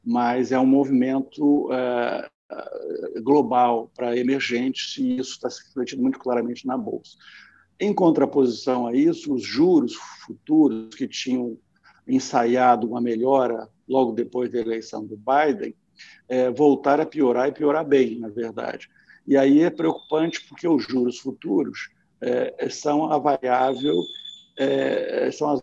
mas 0.07 0.53
é 0.53 0.59
um 0.59 0.67
movimento 0.67 1.69
é, 1.73 2.29
global 3.23 3.91
para 3.95 4.17
emergentes 4.17 4.97
e 4.99 5.17
isso 5.19 5.33
está 5.33 5.51
se 5.51 5.65
refletindo 5.67 6.03
muito 6.03 6.19
claramente 6.19 6.67
na 6.67 6.77
bolsa. 6.77 7.17
Em 7.79 7.93
contraposição 7.93 8.87
a 8.87 8.95
isso, 8.95 9.35
os 9.35 9.43
juros 9.43 9.95
futuros 10.25 10.95
que 10.95 11.07
tinham 11.07 11.59
ensaiado 12.07 12.89
uma 12.89 13.01
melhora 13.01 13.69
logo 13.89 14.13
depois 14.13 14.51
da 14.51 14.61
eleição 14.61 15.05
do 15.05 15.17
Biden 15.17 15.75
é, 16.29 16.51
voltaram 16.51 17.03
a 17.03 17.07
piorar 17.07 17.49
e 17.49 17.53
piorar 17.53 17.85
bem, 17.85 18.19
na 18.19 18.29
verdade. 18.29 18.89
E 19.27 19.37
aí 19.37 19.63
é 19.63 19.71
preocupante 19.71 20.47
porque 20.49 20.69
os 20.69 20.85
juros 20.85 21.19
futuros 21.19 21.91
é, 22.21 22.69
são 22.71 23.11
a 23.11 23.19
variável 23.19 24.01
é, 24.57 25.31
são 25.33 25.51
as, 25.51 25.63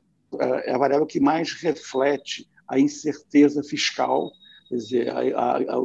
é 0.66 0.74
a 0.74 0.78
variável 0.78 1.06
que 1.06 1.20
mais 1.20 1.52
reflete 1.54 2.48
a 2.68 2.80
incerteza 2.80 3.64
fiscal, 3.64 4.32
quer 4.70 4.76
dizer, 4.76 5.10
a, 5.10 5.58
a, 5.58 5.80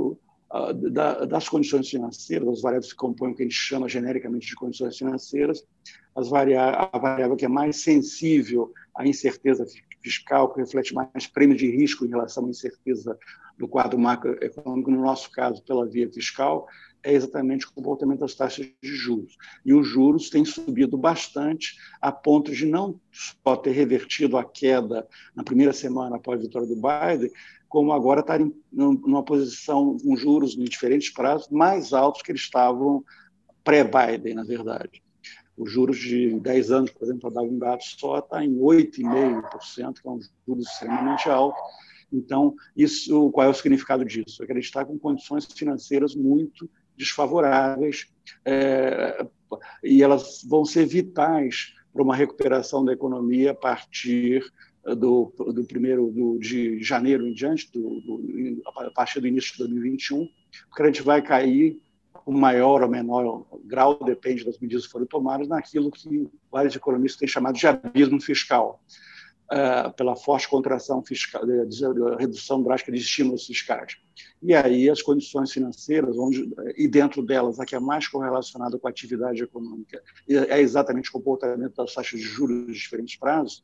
a, 0.50 0.72
da, 0.72 1.24
das 1.24 1.48
condições 1.48 1.88
financeiras, 1.88 2.48
as 2.48 2.62
variáveis 2.62 2.92
que 2.92 2.98
compõem 2.98 3.32
o 3.32 3.34
que 3.34 3.42
a 3.42 3.46
gente 3.46 3.54
chama 3.54 3.88
genericamente 3.88 4.46
de 4.46 4.54
condições 4.54 4.96
financeiras, 4.96 5.64
as 6.16 6.28
variáveis, 6.28 6.88
a 6.92 6.98
variável 6.98 7.36
que 7.36 7.44
é 7.44 7.48
mais 7.48 7.76
sensível 7.76 8.72
à 8.94 9.06
incerteza 9.06 9.66
fiscal, 10.02 10.52
que 10.52 10.60
reflete 10.60 10.94
mais 10.94 11.26
prêmio 11.26 11.56
de 11.56 11.70
risco 11.70 12.04
em 12.04 12.08
relação 12.08 12.46
à 12.46 12.48
incerteza 12.48 13.18
do 13.58 13.66
quadro 13.66 13.98
macroeconômico, 13.98 14.90
no 14.90 15.02
nosso 15.02 15.30
caso, 15.32 15.62
pela 15.64 15.84
via 15.84 16.10
fiscal, 16.10 16.68
é 17.02 17.12
exatamente 17.12 17.66
o 17.66 17.72
comportamento 17.72 18.20
das 18.20 18.34
taxas 18.34 18.66
de 18.82 18.94
juros. 18.94 19.36
E 19.64 19.72
os 19.72 19.86
juros 19.86 20.30
têm 20.30 20.44
subido 20.44 20.96
bastante, 20.96 21.76
a 22.00 22.10
ponto 22.10 22.52
de 22.52 22.66
não 22.66 23.00
só 23.12 23.56
ter 23.56 23.72
revertido 23.72 24.36
a 24.36 24.44
queda 24.44 25.06
na 25.34 25.42
primeira 25.42 25.72
semana 25.72 26.16
após 26.16 26.40
a 26.40 26.42
vitória 26.42 26.68
do 26.68 26.76
Biden, 26.76 27.30
como 27.68 27.92
agora 27.92 28.20
estarem 28.20 28.54
numa 28.72 29.22
posição 29.22 29.98
com 29.98 30.16
juros 30.16 30.56
em 30.56 30.64
diferentes 30.64 31.10
prazos 31.10 31.48
mais 31.48 31.92
altos 31.92 32.22
que 32.22 32.32
eles 32.32 32.40
estavam 32.40 33.04
pré-Biden, 33.62 34.34
na 34.34 34.44
verdade. 34.44 35.02
Os 35.56 35.70
juros 35.70 35.98
de 35.98 36.38
10 36.40 36.70
anos, 36.70 36.90
por 36.90 37.04
exemplo, 37.04 37.22
para 37.22 37.30
dar 37.30 37.42
um 37.42 37.58
dado 37.58 37.82
só, 37.82 38.20
está 38.20 38.44
em 38.44 38.56
8,5%, 38.56 40.00
que 40.00 40.08
é 40.08 40.10
um 40.10 40.20
juros 40.46 40.66
extremamente 40.66 41.28
alto. 41.28 41.58
Então, 42.12 42.54
isso, 42.74 43.30
qual 43.32 43.46
é 43.46 43.50
o 43.50 43.54
significado 43.54 44.04
disso? 44.04 44.42
É 44.42 44.46
que 44.46 44.52
ele 44.52 44.60
está 44.60 44.84
com 44.84 44.98
condições 44.98 45.44
financeiras 45.44 46.14
muito 46.14 46.70
desfavoráveis 46.96 48.06
é, 48.44 49.26
e 49.82 50.02
elas 50.02 50.42
vão 50.48 50.64
ser 50.64 50.86
vitais 50.86 51.74
para 51.92 52.02
uma 52.02 52.16
recuperação 52.16 52.84
da 52.84 52.92
economia 52.92 53.52
a 53.52 53.54
partir 53.54 54.42
do, 54.94 55.32
do 55.52 55.64
primeiro 55.64 56.10
do, 56.10 56.38
de 56.38 56.82
janeiro 56.82 57.26
em 57.26 57.32
diante, 57.32 57.70
do, 57.72 58.00
do, 58.00 58.62
a 58.64 58.90
partir 58.90 59.20
do 59.20 59.26
início 59.26 59.52
de 59.52 59.58
2021, 59.58 60.28
porque 60.68 60.82
a 60.82 60.86
gente 60.86 61.02
vai 61.02 61.22
cair 61.22 61.80
com 62.12 62.32
maior 62.32 62.82
ou 62.82 62.88
menor 62.88 63.46
grau, 63.64 63.98
depende 64.04 64.44
das 64.44 64.58
medidas 64.58 64.86
que 64.86 64.92
forem 64.92 65.06
tomadas, 65.06 65.48
naquilo 65.48 65.90
que 65.90 66.28
vários 66.50 66.76
economistas 66.76 67.18
têm 67.18 67.28
chamado 67.28 67.56
de 67.56 67.66
abismo 67.66 68.20
fiscal. 68.20 68.82
Uh, 69.50 69.90
pela 69.94 70.14
forte 70.14 70.46
contração 70.46 71.02
fiscal, 71.02 71.46
de, 71.46 71.64
de, 71.64 71.78
de, 71.78 72.16
redução 72.18 72.62
drástica 72.62 72.92
de 72.92 72.98
estímulos 72.98 73.46
fiscais. 73.46 73.96
E 74.42 74.54
aí 74.54 74.90
as 74.90 75.00
condições 75.00 75.50
financeiras, 75.50 76.18
onde, 76.18 76.46
e 76.76 76.86
dentro 76.86 77.22
delas 77.22 77.58
a 77.58 77.64
que 77.64 77.74
é 77.74 77.80
mais 77.80 78.06
correlacionada 78.06 78.78
com 78.78 78.86
a 78.86 78.90
atividade 78.90 79.42
econômica, 79.42 80.02
é 80.28 80.60
exatamente 80.60 81.08
o 81.08 81.12
comportamento 81.12 81.76
das 81.76 81.94
taxas 81.94 82.20
de 82.20 82.26
juros 82.26 82.66
de 82.66 82.74
diferentes 82.74 83.16
prazos, 83.16 83.62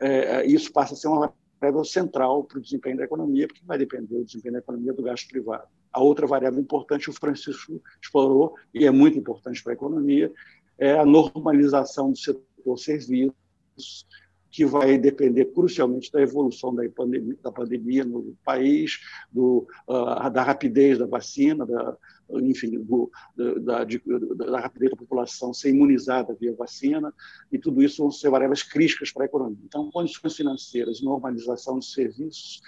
é, 0.00 0.46
isso 0.46 0.72
passa 0.72 0.94
a 0.94 0.96
ser 0.96 1.08
uma 1.08 1.32
variável 1.60 1.84
central 1.84 2.44
para 2.44 2.58
o 2.58 2.60
desempenho 2.60 2.96
da 2.96 3.04
economia, 3.04 3.46
porque 3.48 3.62
vai 3.64 3.78
depender 3.78 4.16
do 4.16 4.24
desempenho 4.24 4.54
da 4.54 4.58
economia 4.60 4.92
do 4.92 5.02
gasto 5.02 5.28
privado. 5.28 5.66
A 5.92 6.00
outra 6.00 6.26
variável 6.26 6.60
importante, 6.60 7.10
o 7.10 7.12
Francisco 7.12 7.82
explorou, 8.00 8.54
e 8.72 8.86
é 8.86 8.90
muito 8.90 9.18
importante 9.18 9.62
para 9.62 9.72
a 9.72 9.74
economia, 9.74 10.32
é 10.78 10.92
a 10.92 11.04
normalização 11.04 12.12
do 12.12 12.18
setor 12.18 12.78
serviços, 12.78 14.06
que 14.50 14.64
vai 14.64 14.96
depender 14.96 15.46
crucialmente 15.46 16.10
da 16.10 16.20
evolução 16.20 16.74
da 16.74 16.88
pandemia, 16.88 17.36
da 17.42 17.52
pandemia 17.52 18.04
no 18.04 18.36
país, 18.44 18.98
do, 19.30 19.66
uh, 19.86 20.30
da 20.30 20.42
rapidez 20.42 20.98
da 20.98 21.06
vacina, 21.06 21.66
da, 21.66 21.96
enfim, 22.42 22.70
do, 22.70 23.10
da, 23.60 23.84
de, 23.84 24.02
da 24.36 24.60
rapidez 24.60 24.90
da 24.90 24.96
população 24.96 25.52
ser 25.52 25.70
imunizada 25.70 26.36
via 26.38 26.54
vacina, 26.54 27.12
e 27.52 27.58
tudo 27.58 27.82
isso 27.82 28.02
vão 28.02 28.10
ser 28.10 28.30
variáveis 28.30 28.62
críticas 28.62 29.12
para 29.12 29.24
a 29.24 29.26
economia. 29.26 29.58
Então, 29.64 29.90
condições 29.90 30.34
financeiras, 30.34 31.02
normalização 31.02 31.78
de 31.78 31.86
serviços, 31.86 32.60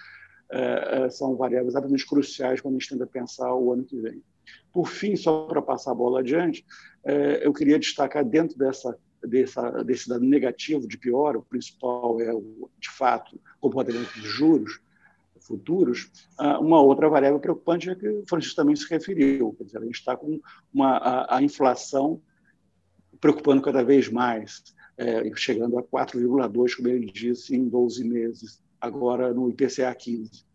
eh, 0.53 1.09
são 1.11 1.37
variáveis 1.37 1.77
absolutamente 1.77 2.09
cruciais 2.09 2.61
quando 2.61 2.75
a 2.75 2.79
gente 2.79 2.89
tenta 2.91 3.07
pensar 3.07 3.55
o 3.55 3.73
ano 3.73 3.85
que 3.85 3.97
vem. 3.97 4.21
Por 4.73 4.89
fim, 4.89 5.15
só 5.15 5.47
para 5.47 5.63
passar 5.63 5.93
a 5.93 5.95
bola 5.95 6.21
adiante, 6.21 6.65
eh, 7.05 7.47
eu 7.47 7.53
queria 7.53 7.79
destacar 7.79 8.25
dentro 8.25 8.59
dessa 8.59 8.99
dessa, 9.23 9.83
desse 9.85 10.09
dado 10.09 10.25
negativo 10.25 10.87
de 10.87 10.99
pior, 10.99 11.37
o 11.37 11.43
principal 11.43 12.21
é, 12.21 12.33
o, 12.33 12.71
de 12.79 12.91
fato, 12.91 13.41
comportamento 13.61 14.13
dos 14.15 14.25
juros 14.25 14.81
futuros, 15.41 16.11
uma 16.61 16.81
outra 16.81 17.09
variável 17.09 17.41
preocupante 17.41 17.91
é 17.91 17.95
que 17.95 18.07
o 18.07 18.25
Francisco 18.29 18.57
também 18.57 18.77
se 18.77 18.89
referiu, 18.89 19.53
quer 19.55 19.65
dizer, 19.65 19.79
a 19.79 19.85
gente 19.85 19.95
está 19.95 20.17
com 20.17 20.39
uma, 20.73 20.99
a, 20.99 21.39
a 21.39 21.43
inflação 21.43 22.23
preocupando 23.21 23.61
cada 23.61 23.83
vez 23.85 24.09
mais, 24.09 24.63
é, 24.97 25.31
chegando 25.35 25.79
a 25.79 25.83
4,2, 25.83 26.77
como 26.77 26.89
ele 26.89 27.07
disse, 27.07 27.55
em 27.55 27.69
12 27.69 28.05
meses, 28.05 28.63
agora 28.81 29.33
no 29.33 29.51
IPCA 29.51 29.95
15. 29.95 30.49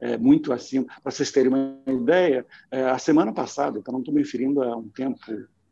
É, 0.00 0.16
muito 0.16 0.52
acima. 0.52 0.86
Para 1.02 1.12
vocês 1.12 1.30
terem 1.30 1.52
uma 1.52 1.78
ideia, 1.86 2.46
é, 2.70 2.84
a 2.84 2.98
semana 2.98 3.32
passada, 3.32 3.78
então 3.78 3.92
não 3.92 4.00
estou 4.00 4.14
me 4.14 4.22
referindo 4.22 4.62
a 4.62 4.76
um 4.76 4.88
tempo 4.88 5.18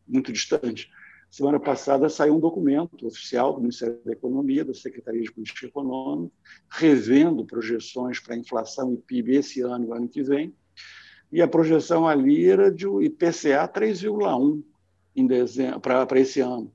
muito 0.07 0.33
distante, 0.33 0.91
Semana 1.31 1.61
passada 1.61 2.09
saiu 2.09 2.37
um 2.37 2.41
documento 2.41 3.07
oficial 3.07 3.53
do 3.53 3.61
Ministério 3.61 4.01
da 4.05 4.13
Economia, 4.13 4.65
da 4.65 4.73
Secretaria 4.73 5.23
de 5.23 5.31
Política 5.31 5.67
Econômica, 5.67 6.35
revendo 6.71 7.45
projeções 7.45 8.19
para 8.19 8.37
inflação 8.37 8.95
e 8.95 8.97
PIB 8.97 9.37
esse 9.37 9.61
ano 9.61 9.85
e 9.85 9.89
o 9.89 9.95
ano 9.95 10.09
que 10.09 10.23
vem, 10.23 10.55
e 11.31 11.43
a 11.43 11.49
projeção 11.49 12.09
ali 12.09 12.49
era 12.49 12.73
de 12.73 12.87
IPCA 12.87 13.69
3,1 13.69 14.63
em 15.15 15.27
dezembro 15.27 15.81
para 15.81 16.19
esse 16.19 16.41
ano. 16.41 16.73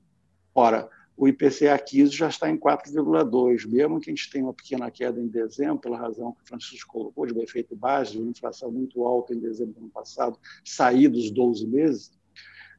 Ora, 0.54 0.88
o 1.16 1.26
IPCA 1.26 1.76
15 1.78 2.12
já 2.12 2.28
está 2.28 2.48
em 2.48 2.56
4,2, 2.56 3.68
mesmo 3.68 4.00
que 4.00 4.10
a 4.10 4.14
gente 4.14 4.30
tenha 4.30 4.44
uma 4.44 4.54
pequena 4.54 4.90
queda 4.90 5.20
em 5.20 5.28
dezembro, 5.28 5.78
pela 5.78 5.98
razão 5.98 6.32
que 6.32 6.42
o 6.42 6.46
Francisco 6.46 6.92
colocou, 6.92 7.26
de 7.26 7.32
um 7.32 7.42
efeito 7.42 7.74
base, 7.74 8.18
uma 8.18 8.30
inflação 8.30 8.70
muito 8.70 9.04
alta 9.04 9.34
em 9.34 9.38
dezembro 9.38 9.74
do 9.74 9.80
ano 9.80 9.90
passado, 9.90 10.38
sair 10.64 11.08
dos 11.08 11.30
12 11.30 11.66
meses, 11.66 12.12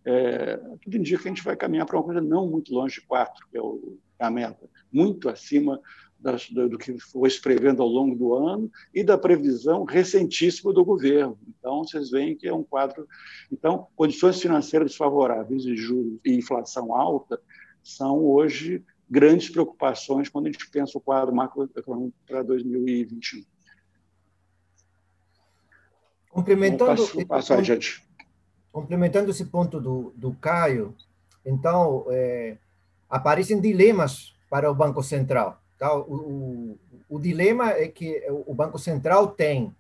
é, 0.06 0.58
tudo 0.84 0.98
indica 0.98 1.24
que 1.24 1.28
a 1.28 1.32
gente 1.32 1.44
vai 1.44 1.56
caminhar 1.56 1.86
para 1.86 1.98
uma 1.98 2.04
coisa 2.04 2.22
não 2.22 2.48
muito 2.48 2.74
longe 2.74 3.02
de 3.02 3.08
4, 3.08 3.48
que 3.50 3.58
é, 3.58 3.62
o, 3.62 3.98
é 4.20 4.26
a 4.26 4.30
meta, 4.30 4.70
muito 4.92 5.28
acima 5.28 5.82
das, 6.20 6.50
do, 6.50 6.70
do, 6.70 6.78
que 6.78 6.98
foi 7.00 7.30
se 7.30 7.42
prevendo 7.42 7.82
ao 7.82 7.88
longo 7.88 8.16
do 8.16 8.34
ano 8.34 8.72
e 8.94 9.04
da 9.04 9.18
previsão 9.18 9.84
recentíssima 9.84 10.72
do 10.72 10.86
governo. 10.86 11.38
Então, 11.48 11.84
vocês 11.84 12.12
veem 12.12 12.36
que 12.36 12.48
é 12.48 12.54
um 12.54 12.64
quadro. 12.64 13.08
Então, 13.52 13.88
condições 13.96 14.40
financeiras 14.40 14.90
desfavoráveis 14.90 15.66
e 15.66 15.76
juros 15.76 16.20
e 16.24 16.36
inflação 16.36 16.94
alta 16.94 17.42
são 17.84 18.24
hoje 18.24 18.84
grandes 19.10 19.50
preocupações 19.50 20.30
quando 20.30 20.48
a 20.48 20.52
gente 20.52 20.70
pensa 20.70 20.98
o 20.98 21.02
quadro 21.02 21.36
macroeconômico 21.36 22.18
para 22.28 22.44
2021. 22.44 23.44
Complementando, 26.30 27.02
passo, 27.02 27.28
passo 27.28 27.54
adiante. 27.54 28.04
Complementando 28.76 29.32
esse 29.32 29.46
ponto 29.46 29.80
do, 29.80 30.12
do 30.18 30.34
Caio, 30.34 30.94
então, 31.46 32.08
é, 32.10 32.58
aparecem 33.10 33.62
dilemas 33.62 34.36
para 34.50 34.70
o 34.70 34.76
Banco 34.76 35.02
Central. 35.02 35.62
Tá? 35.80 35.96
O, 35.96 36.14
o, 36.14 36.80
o 37.08 37.18
dilema 37.18 37.70
é 37.72 37.88
que 37.88 38.22
o 38.30 38.54
Banco 38.54 38.78
Central 38.78 39.30
tem, 39.30 39.74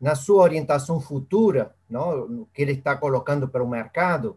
na 0.00 0.14
sua 0.14 0.44
orientação 0.44 1.00
futura, 1.00 1.74
não, 1.90 2.46
que 2.54 2.62
ele 2.62 2.74
está 2.74 2.94
colocando 2.94 3.48
para 3.48 3.64
o 3.64 3.68
mercado, 3.68 4.36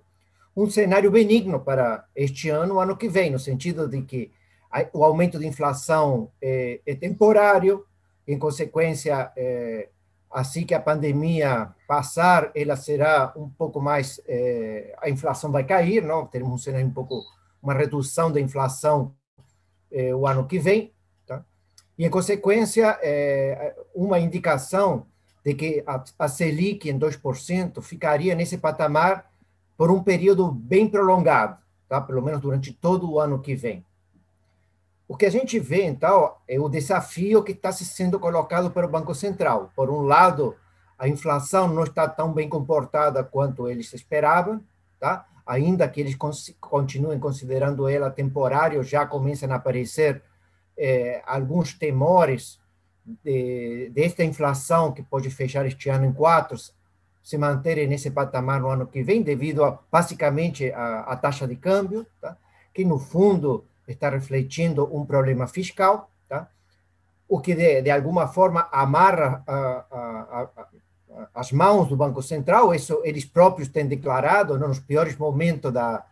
um 0.58 0.67
cenário 0.67 1.12
benigno 1.12 1.60
para 1.60 2.03
este 2.15 2.50
ano, 2.50 2.79
ano 2.79 2.98
que 2.98 3.08
vem, 3.08 3.29
no 3.29 3.38
sentido 3.38 3.88
de 3.88 4.01
que 4.01 4.31
o 4.93 5.03
aumento 5.03 5.38
de 5.38 5.46
inflação 5.46 6.31
é, 6.41 6.79
é 6.88 6.96
temporário, 6.96 7.86
em 8.27 8.39
consequência, 8.39 9.31
é, 9.38 9.89
assim 10.31 10.65
que 10.65 10.73
a 10.73 10.79
pandemia 10.79 11.69
passar, 11.88 12.51
ela 12.55 12.75
será 12.75 13.33
um 13.35 13.50
pouco 13.50 13.81
mais, 13.81 14.21
é, 14.27 14.95
a 15.01 15.09
inflação 15.09 15.51
vai 15.51 15.63
cair, 15.63 16.01
não? 16.01 16.25
teremos 16.25 16.53
um 16.53 16.57
cenário 16.57 16.88
um 16.88 16.91
pouco, 16.91 17.23
uma 17.61 17.73
redução 17.73 18.31
da 18.31 18.39
inflação 18.39 19.13
é, 19.91 20.15
o 20.15 20.25
ano 20.25 20.47
que 20.47 20.57
vem, 20.57 20.93
tá? 21.27 21.43
e, 21.97 22.05
em 22.05 22.09
consequência, 22.09 22.97
é, 23.01 23.75
uma 23.93 24.19
indicação 24.19 25.05
de 25.43 25.53
que 25.53 25.83
a, 25.85 26.03
a 26.17 26.27
Selic 26.27 26.89
em 26.89 26.97
2% 26.97 27.81
ficaria 27.81 28.33
nesse 28.33 28.57
patamar 28.57 29.29
por 29.75 29.91
um 29.91 30.01
período 30.01 30.50
bem 30.51 30.88
prolongado, 30.88 31.57
tá? 31.89 32.00
pelo 32.00 32.21
menos 32.21 32.39
durante 32.39 32.71
todo 32.71 33.11
o 33.11 33.19
ano 33.19 33.39
que 33.39 33.53
vem. 33.55 33.85
O 35.12 35.18
que 35.18 35.25
a 35.25 35.30
gente 35.30 35.60
vê, 35.60 35.84
então, 35.84 36.36
é 36.48 36.58
o 36.58 36.70
desafio 36.70 37.44
que 37.44 37.51
está 37.51 37.70
sendo 37.74 38.18
colocado 38.18 38.72
pelo 38.72 38.88
Banco 38.88 39.13
Central. 39.13 39.70
Por 39.75 39.89
um 39.89 40.03
lado, 40.03 40.56
a 40.98 41.06
inflação 41.06 41.68
não 41.68 41.84
está 41.84 42.08
tão 42.08 42.32
bem 42.32 42.48
comportada 42.48 43.22
quanto 43.22 43.68
eles 43.68 43.94
esperavam, 43.94 44.63
tá? 45.01 45.25
ainda 45.46 45.86
que 45.89 46.00
eles 46.00 46.15
continuem 46.62 47.20
considerando 47.20 47.89
ela 47.89 48.10
temporária, 48.10 48.82
já 48.84 49.06
começam 49.06 49.51
a 49.51 49.56
aparecer 49.56 50.24
eh, 50.77 51.22
alguns 51.25 51.74
temores 51.74 52.58
de, 53.06 53.91
desta 53.94 54.24
inflação 54.24 54.94
que 54.94 55.03
pode 55.03 55.30
fechar 55.30 55.65
este 55.65 55.89
ano 55.89 56.06
em 56.06 56.13
quatro 56.13 56.56
se 57.22 57.38
manterem 57.38 57.86
nesse 57.86 58.12
patamar 58.12 58.62
no 58.62 58.70
ano 58.70 58.88
que 58.88 59.03
vem, 59.03 59.22
devido 59.22 59.65
a, 59.65 59.77
basicamente 59.91 60.72
à, 60.72 61.18
taxa 61.18 61.46
de 61.46 61.58
câmbio, 61.58 62.08
tá? 62.22 62.38
que 62.74 62.86
no 62.86 62.98
fundo 62.98 63.65
está 63.88 64.09
refletindo 64.09 64.89
um 64.95 65.05
problema 65.05 65.47
fiscal, 65.47 66.09
tá? 66.27 66.47
o 67.27 67.39
que 67.39 67.55
de, 67.55 67.81
de 67.81 67.89
alguma 67.89 68.27
forma 68.27 68.67
amarra 68.71 69.43
a, 69.47 69.86
a, 69.91 70.49
as 71.34 71.51
mãos 71.51 71.88
do 71.88 71.95
Banco 71.95 72.21
Central, 72.21 72.73
isso 72.73 73.01
eles 73.03 73.25
próprios 73.25 73.69
têm 73.69 73.88
declarado 73.88 74.58
nos 74.58 74.79
piores 74.79 75.17
momentos 75.17 75.71
da, 75.71 76.06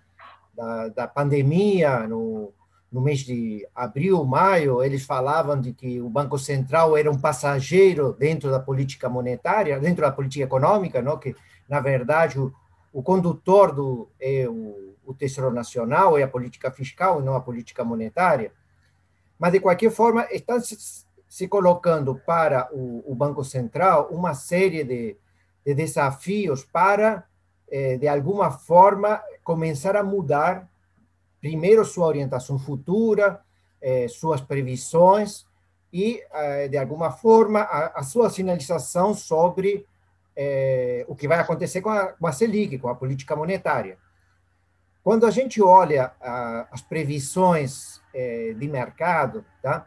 da, 0.56 0.88
da 0.90 1.08
pandemia, 1.08 2.08
no, 2.08 2.54
no 2.92 3.02
mês 3.02 3.20
de 3.20 3.68
abril, 3.76 4.24
maio, 4.26 4.84
eles 4.84 5.06
falavam 5.06 5.60
de 5.60 5.74
que 5.74 6.02
o 6.02 6.10
Banco 6.10 6.38
Central 6.38 6.98
era 6.98 7.10
um 7.10 7.20
passageiro 7.20 8.14
dentro 8.14 8.50
da 8.50 8.60
política 8.60 9.08
monetária, 9.08 9.80
dentro 9.80 10.02
da 10.02 10.12
política 10.12 10.44
econômica, 10.44 11.02
não? 11.02 11.18
que, 11.18 11.36
na 11.68 11.80
verdade, 11.80 12.40
o, 12.40 12.54
o 12.92 13.04
condutor 13.04 13.74
do, 13.74 14.10
é 14.20 14.48
o, 14.48 14.96
o 15.06 15.14
Tesouro 15.14 15.54
Nacional, 15.54 16.18
é 16.18 16.24
a 16.24 16.28
política 16.28 16.72
fiscal 16.72 17.20
e 17.20 17.24
não 17.24 17.36
a 17.36 17.42
política 17.42 17.84
monetária. 17.84 18.52
Mas, 19.38 19.52
de 19.52 19.60
qualquer 19.60 19.92
forma, 19.92 20.28
estão 20.32 20.60
se, 20.60 21.06
se 21.28 21.48
colocando 21.48 22.16
para 22.26 22.68
o, 22.72 23.04
o, 23.12 23.16
Banco 23.16 23.44
Central 23.44 24.10
uma 24.12 24.34
série 24.34 24.84
de, 24.84 25.16
de 25.66 25.74
desafios 25.74 26.64
para, 26.64 27.24
eh, 27.72 27.98
de 27.98 28.08
alguma 28.08 28.52
forma, 28.52 29.22
começar 29.44 29.96
a 29.96 30.04
mudar 30.04 30.68
primeiro 31.40 31.86
sua 31.86 32.08
orientação 32.08 32.60
futura, 32.60 33.40
eh, 33.82 34.08
suas 34.08 34.42
previsões 34.42 35.46
e, 35.94 36.22
eh, 36.34 36.68
de 36.68 36.78
alguma 36.78 37.12
forma, 37.12 37.62
a, 37.62 38.00
a 38.00 38.04
sua 38.04 38.30
sinalização 38.30 39.14
sobre 39.14 39.86
eh, 40.42 41.04
o 41.06 41.16
que 41.18 41.28
vai 41.28 41.38
acontecer 41.38 41.82
com 41.82 41.90
a, 41.90 42.14
com 42.14 42.26
a 42.26 42.32
Selic, 42.32 42.78
com 42.78 42.88
a 42.88 42.96
política 42.96 43.36
monetária. 43.36 43.98
Quando 45.04 45.26
a 45.26 45.32
gente 45.32 45.62
olha 45.62 46.14
a, 46.22 46.66
as 46.72 46.82
previsões 46.82 48.02
eh, 48.14 48.56
de 48.58 48.66
mercado, 48.70 49.44
tá? 49.62 49.86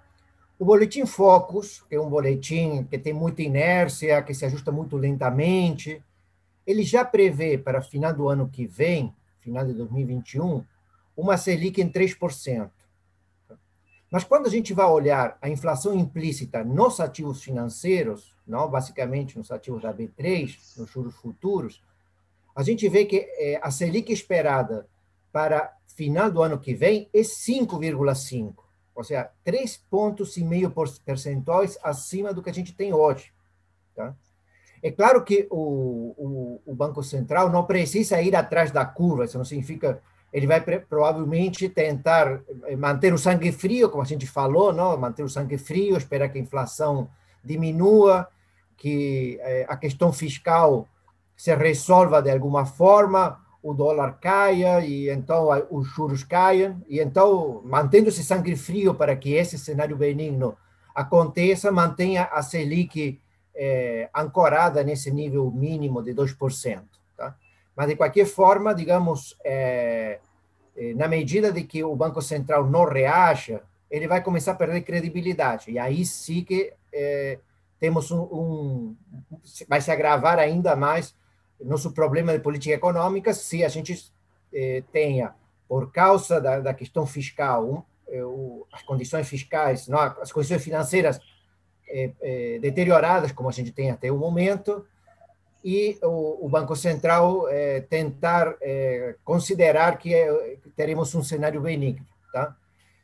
o 0.58 0.64
boletim 0.66 1.06
Focus, 1.06 1.82
que 1.88 1.94
é 1.94 2.00
um 2.00 2.10
boletim 2.10 2.84
que 2.84 2.98
tem 2.98 3.14
muita 3.14 3.40
inércia, 3.40 4.20
que 4.20 4.34
se 4.34 4.44
ajusta 4.44 4.70
muito 4.70 4.94
lentamente, 4.98 6.02
ele 6.66 6.82
já 6.82 7.02
prevê 7.02 7.56
para 7.56 7.80
final 7.80 8.12
do 8.12 8.28
ano 8.28 8.46
que 8.46 8.66
vem, 8.66 9.14
final 9.40 9.64
de 9.64 9.72
2021, 9.72 10.62
uma 11.16 11.38
Selic 11.38 11.80
em 11.80 11.90
3%. 11.90 12.70
Mas 14.12 14.24
quando 14.24 14.46
a 14.46 14.50
gente 14.50 14.74
vai 14.74 14.84
olhar 14.84 15.38
a 15.40 15.48
inflação 15.48 15.94
implícita 15.94 16.62
nos 16.62 17.00
ativos 17.00 17.42
financeiros, 17.42 18.36
não 18.46 18.70
basicamente 18.70 19.38
nos 19.38 19.50
ativos 19.50 19.80
da 19.80 19.94
B3, 19.94 20.54
nos 20.76 20.90
juros 20.90 21.14
futuros, 21.14 21.82
a 22.54 22.62
gente 22.62 22.86
vê 22.90 23.06
que 23.06 23.26
é, 23.38 23.58
a 23.62 23.70
Selic 23.70 24.12
esperada 24.12 24.86
para 25.32 25.74
final 25.96 26.30
do 26.30 26.42
ano 26.42 26.58
que 26.58 26.74
vem 26.74 27.08
é 27.14 27.20
5,5, 27.20 28.54
ou 28.94 29.02
seja, 29.02 29.30
3 29.44 29.78
pontos 29.88 30.36
e 30.36 30.44
meio 30.44 30.70
percentuais 31.06 31.78
acima 31.82 32.34
do 32.34 32.42
que 32.42 32.50
a 32.50 32.54
gente 32.54 32.74
tem 32.74 32.92
hoje. 32.92 33.32
Tá? 33.96 34.14
É 34.82 34.90
claro 34.90 35.24
que 35.24 35.48
o, 35.50 36.14
o, 36.18 36.60
o 36.66 36.74
Banco 36.74 37.02
Central 37.02 37.48
não 37.48 37.64
precisa 37.64 38.20
ir 38.20 38.36
atrás 38.36 38.70
da 38.70 38.84
curva, 38.84 39.24
isso 39.24 39.38
não 39.38 39.44
significa 39.46 40.02
ele 40.32 40.46
vai 40.46 40.60
provavelmente 40.60 41.68
tentar 41.68 42.40
eh, 42.64 42.76
manter 42.76 43.12
o 43.12 43.18
sangue 43.18 43.52
frio, 43.52 43.90
como 43.90 44.02
a 44.02 44.06
gente 44.06 44.26
falou, 44.26 44.72
não? 44.72 44.96
manter 44.96 45.22
o 45.22 45.28
sangue 45.28 45.58
frio, 45.58 45.96
esperar 45.96 46.30
que 46.30 46.38
a 46.38 46.40
inflação 46.40 47.10
diminua, 47.44 48.26
que 48.76 49.38
eh, 49.42 49.66
a 49.68 49.76
questão 49.76 50.12
fiscal 50.12 50.88
se 51.36 51.54
resolva 51.54 52.22
de 52.22 52.30
alguma 52.30 52.64
forma, 52.64 53.38
o 53.62 53.74
dólar 53.74 54.18
caia 54.20 54.80
e 54.80 55.08
então 55.08 55.48
os 55.70 55.86
juros 55.86 56.24
caiam, 56.24 56.82
e 56.88 56.98
então, 56.98 57.62
mantendo 57.64 58.08
esse 58.08 58.24
sangue 58.24 58.56
frio 58.56 58.94
para 58.94 59.14
que 59.14 59.34
esse 59.34 59.58
cenário 59.58 59.96
benigno 59.96 60.56
aconteça, 60.94 61.70
mantenha 61.70 62.24
a 62.24 62.42
Selic 62.42 63.20
eh, 63.54 64.08
ancorada 64.14 64.82
nesse 64.82 65.10
nível 65.10 65.50
mínimo 65.50 66.02
de 66.02 66.14
2%. 66.14 66.82
Mas, 67.76 67.88
de 67.88 67.96
qualquer 67.96 68.26
forma, 68.26 68.74
digamos, 68.74 69.36
é, 69.44 70.20
na 70.96 71.08
medida 71.08 71.52
de 71.52 71.64
que 71.64 71.82
o 71.82 71.96
Banco 71.96 72.20
Central 72.20 72.68
não 72.68 72.84
reaja, 72.84 73.62
ele 73.90 74.08
vai 74.08 74.22
começar 74.22 74.52
a 74.52 74.56
perder 74.56 74.82
credibilidade. 74.82 75.70
E 75.70 75.78
aí 75.78 76.04
sim 76.04 76.44
que 76.44 76.72
é, 76.92 77.38
temos 77.78 78.10
um, 78.10 78.22
um, 78.22 78.96
Vai 79.68 79.80
se 79.80 79.90
agravar 79.90 80.38
ainda 80.38 80.76
mais 80.76 81.14
nosso 81.60 81.92
problema 81.92 82.32
de 82.32 82.40
política 82.40 82.74
econômica 82.74 83.32
se 83.32 83.64
a 83.64 83.68
gente 83.68 84.12
tenha, 84.92 85.34
por 85.68 85.90
causa 85.92 86.40
da, 86.40 86.60
da 86.60 86.74
questão 86.74 87.06
fiscal, 87.06 87.66
um, 87.66 87.82
o, 88.24 88.66
as 88.72 88.82
condições 88.82 89.28
fiscais, 89.28 89.88
não, 89.88 89.98
as 89.98 90.30
condições 90.30 90.62
financeiras 90.62 91.20
deterioradas, 92.60 93.32
como 93.32 93.48
a 93.48 93.52
gente 93.52 93.72
tem 93.72 93.90
até 93.90 94.10
o 94.10 94.18
momento, 94.18 94.84
e 95.64 95.98
o, 96.02 96.46
o 96.46 96.48
Banco 96.48 96.74
Central 96.74 97.48
é, 97.48 97.80
tentar 97.80 98.54
é, 98.60 99.14
considerar 99.24 99.98
que, 99.98 100.12
é, 100.14 100.56
que, 100.62 100.70
teremos 100.70 101.14
um 101.14 101.22
cenário 101.22 101.60
benigno. 101.60 102.04
Tá? 102.32 102.56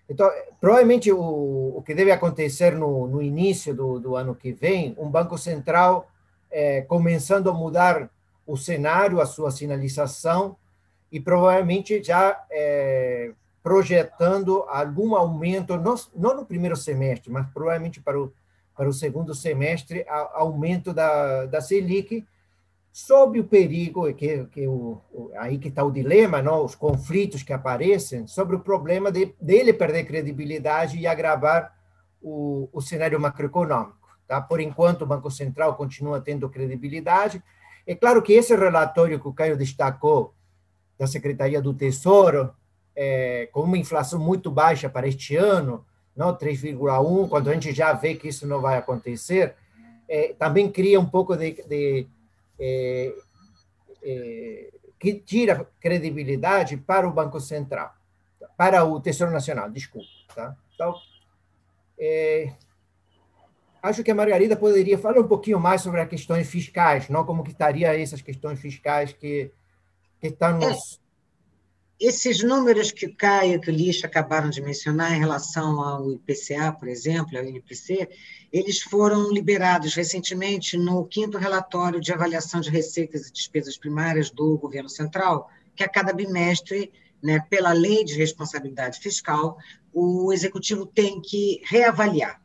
Então, 0.09 0.31
provavelmente 0.61 1.12
o, 1.12 1.75
o 1.77 1.83
que 1.83 1.94
deve 1.94 2.11
acontecer 2.11 2.73
no, 2.73 3.07
no 3.07 3.23
início 3.23 3.75
do, 3.75 4.01
do, 4.01 4.16
ano 4.16 4.35
que 4.35 4.53
vem, 4.53 4.94
um 4.99 5.09
Banco 5.09 5.37
Central 5.37 6.09
começando 6.88 7.51
a 7.51 7.53
mudar 7.53 8.09
o 8.47 8.57
cenário, 8.57 9.21
a 9.21 9.27
sua 9.27 9.51
sinalização, 9.51 10.57
e 11.12 11.21
provavelmente 11.21 12.03
já 12.03 12.42
projetando 13.62 14.64
algum 14.66 15.14
aumento, 15.14 15.77
não, 15.77 15.94
não, 16.16 16.37
no 16.37 16.47
primeiro 16.47 16.75
semestre, 16.75 17.31
mas 17.31 17.47
provavelmente 17.51 18.01
para 18.01 18.18
o, 18.18 18.33
para 18.75 18.88
o 18.88 18.94
segundo 18.94 19.35
semestre, 19.35 20.07
a, 20.09 20.38
aumento 20.38 20.94
da, 20.94 21.44
da 21.44 21.61
Selic, 21.61 22.25
sob 22.98 23.38
o 23.38 23.44
perigo, 23.44 24.12
que, 24.12 24.44
que 24.46 24.66
o, 24.66 25.00
aí 25.37 25.56
que 25.56 25.68
está 25.68 25.84
o 25.84 25.90
dilema, 25.92 26.42
não? 26.42 26.64
os 26.64 26.74
conflitos 26.74 27.44
que 27.44 27.52
aparecem, 27.52 28.26
sobre 28.26 28.56
o 28.56 28.61
problema 28.61 29.12
de, 29.12 29.37
dele 29.40 29.72
perder 29.72 30.04
credibilidade 30.04 30.98
e 30.98 31.06
agravar 31.06 31.72
o, 32.20 32.68
o 32.72 32.80
cenário 32.80 33.20
macroeconômico. 33.20 34.08
Tá? 34.26 34.40
Por 34.40 34.58
enquanto, 34.61 35.02
o 35.02 35.06
Banco 35.06 35.30
Central 35.30 35.76
continua 35.76 36.20
tendo 36.20 36.50
credibilidade. 36.50 37.40
É 37.87 37.94
claro 37.94 38.20
que 38.20 38.32
esse 38.32 38.56
relatório 38.56 39.20
que 39.20 39.28
o 39.28 39.32
Caio 39.32 39.56
destacou, 39.56 40.34
da 40.98 41.06
Secretaria 41.06 41.62
do 41.62 41.72
Tesouro, 41.72 42.52
é, 42.96 43.48
com 43.52 43.61
uma 43.61 43.78
inflação 43.78 44.18
muito 44.18 44.50
baixa 44.50 44.88
para 44.88 45.06
este 45.06 45.37
ano, 45.37 45.87
não 46.16 46.37
3,1, 46.37 47.28
quando 47.28 47.48
a 47.48 47.54
gente 47.54 47.72
já 47.72 47.92
vê 47.92 48.16
que 48.16 48.26
isso 48.26 48.44
não 48.44 48.61
vai 48.61 48.76
acontecer, 48.76 49.54
é, 50.08 50.34
também 50.37 50.68
cria 50.68 50.98
um 50.98 51.06
pouco 51.06 51.37
de, 51.37 51.62
de 51.68 52.08
é, 52.59 53.14
é, 54.03 54.71
que 54.99 55.14
tira 55.14 55.68
credibilidade 55.81 56.77
para 56.77 57.09
o 57.09 57.12
Banco 57.12 57.40
Central, 57.40 57.94
para 58.57 58.85
o 58.85 59.01
Tesouro 59.01 59.33
Nacional, 59.33 59.71
desculpa. 59.71 60.09
Tá? 60.35 60.57
Então, 60.75 60.94
é, 61.99 62.53
acho 63.83 64.03
que 64.03 64.11
a 64.11 64.14
Margarida 64.14 64.57
poderia 64.57 64.99
falar 64.99 65.21
um 65.21 65.29
pouquinho 65.29 65.59
mais 65.59 65.83
sobre 65.83 66.01
as 66.01 66.09
questões 66.09 66.49
fiscais, 66.49 67.09
não 67.09 67.25
como 67.25 67.44
que 67.44 67.53
estaria 67.53 68.01
essas 68.01 68.23
questões 68.23 68.61
fiscais 68.61 69.12
que, 69.12 69.53
que 70.21 70.29
estão 70.29 70.59
nos, 70.59 71.01
esses 72.00 72.44
números 72.44 72.92
que 72.92 73.06
o 73.06 73.14
Caio 73.14 73.54
e 73.54 73.58
que 73.58 73.70
o 73.70 73.74
Lixa 73.74 74.06
acabaram 74.06 74.50
de 74.50 74.62
mencionar 74.62 75.12
em 75.12 75.18
relação 75.18 75.82
ao 75.82 76.12
IPCA, 76.12 76.72
por 76.72 76.87
exemplo, 76.87 77.37
ao 77.37 77.44
INPC, 77.44 78.08
eles 78.52 78.80
foram 78.80 79.32
liberados 79.32 79.94
recentemente 79.94 80.76
no 80.76 81.04
quinto 81.04 81.38
relatório 81.38 82.00
de 82.00 82.12
avaliação 82.12 82.61
de 82.61 82.70
receitas 82.70 83.26
e 83.26 83.32
despesas 83.32 83.76
primárias 83.76 84.30
do 84.30 84.56
governo 84.56 84.88
central, 84.88 85.50
que 85.74 85.82
a 85.82 85.88
cada 85.88 86.12
bimestre, 86.12 86.92
né, 87.20 87.40
pela 87.50 87.72
lei 87.72 88.04
de 88.04 88.14
responsabilidade 88.14 89.00
fiscal, 89.00 89.58
o 89.92 90.32
executivo 90.32 90.87
tem 90.87 91.20
que 91.20 91.61
reavaliar. 91.64 92.40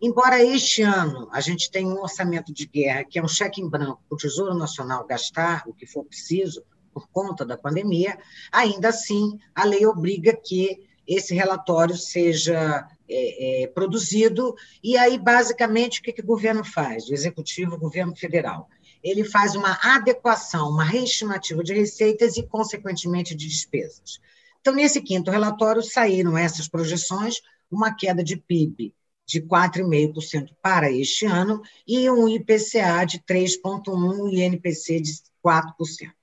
Embora 0.00 0.42
este 0.42 0.82
ano 0.82 1.28
a 1.32 1.40
gente 1.40 1.70
tenha 1.70 1.88
um 1.88 2.00
orçamento 2.00 2.52
de 2.52 2.66
guerra, 2.66 3.04
que 3.04 3.18
é 3.18 3.22
um 3.22 3.28
cheque 3.28 3.60
em 3.60 3.68
branco 3.68 4.02
para 4.08 4.14
o 4.14 4.18
Tesouro 4.18 4.54
Nacional 4.54 5.06
gastar 5.06 5.62
o 5.66 5.72
que 5.72 5.86
for 5.86 6.04
preciso, 6.04 6.64
por 6.98 7.08
conta 7.08 7.44
da 7.44 7.56
pandemia, 7.56 8.18
ainda 8.50 8.88
assim, 8.88 9.38
a 9.54 9.64
lei 9.64 9.86
obriga 9.86 10.34
que 10.34 10.86
esse 11.06 11.34
relatório 11.34 11.96
seja 11.96 12.86
é, 13.08 13.62
é, 13.62 13.66
produzido, 13.68 14.54
e 14.82 14.98
aí, 14.98 15.16
basicamente, 15.18 16.00
o 16.00 16.02
que, 16.02 16.12
que 16.12 16.20
o 16.20 16.26
governo 16.26 16.64
faz, 16.64 17.08
o 17.08 17.14
executivo, 17.14 17.76
o 17.76 17.78
governo 17.78 18.14
federal? 18.14 18.68
Ele 19.02 19.24
faz 19.24 19.54
uma 19.54 19.78
adequação, 19.82 20.68
uma 20.68 20.84
reestimativa 20.84 21.62
de 21.62 21.72
receitas 21.72 22.36
e, 22.36 22.42
consequentemente, 22.42 23.34
de 23.34 23.46
despesas. 23.46 24.18
Então, 24.60 24.74
nesse 24.74 25.00
quinto 25.00 25.30
relatório, 25.30 25.82
saíram 25.82 26.36
essas 26.36 26.68
projeções, 26.68 27.36
uma 27.70 27.94
queda 27.94 28.22
de 28.22 28.36
PIB 28.36 28.92
de 29.28 29.42
4,5% 29.42 30.54
para 30.62 30.90
este 30.90 31.26
ano 31.26 31.60
e 31.86 32.10
um 32.10 32.26
IPCA 32.26 33.04
de 33.06 33.18
3,1% 33.20 34.32
e 34.32 34.42
INPC 34.42 35.00
de 35.00 35.12
4%. 35.44 36.17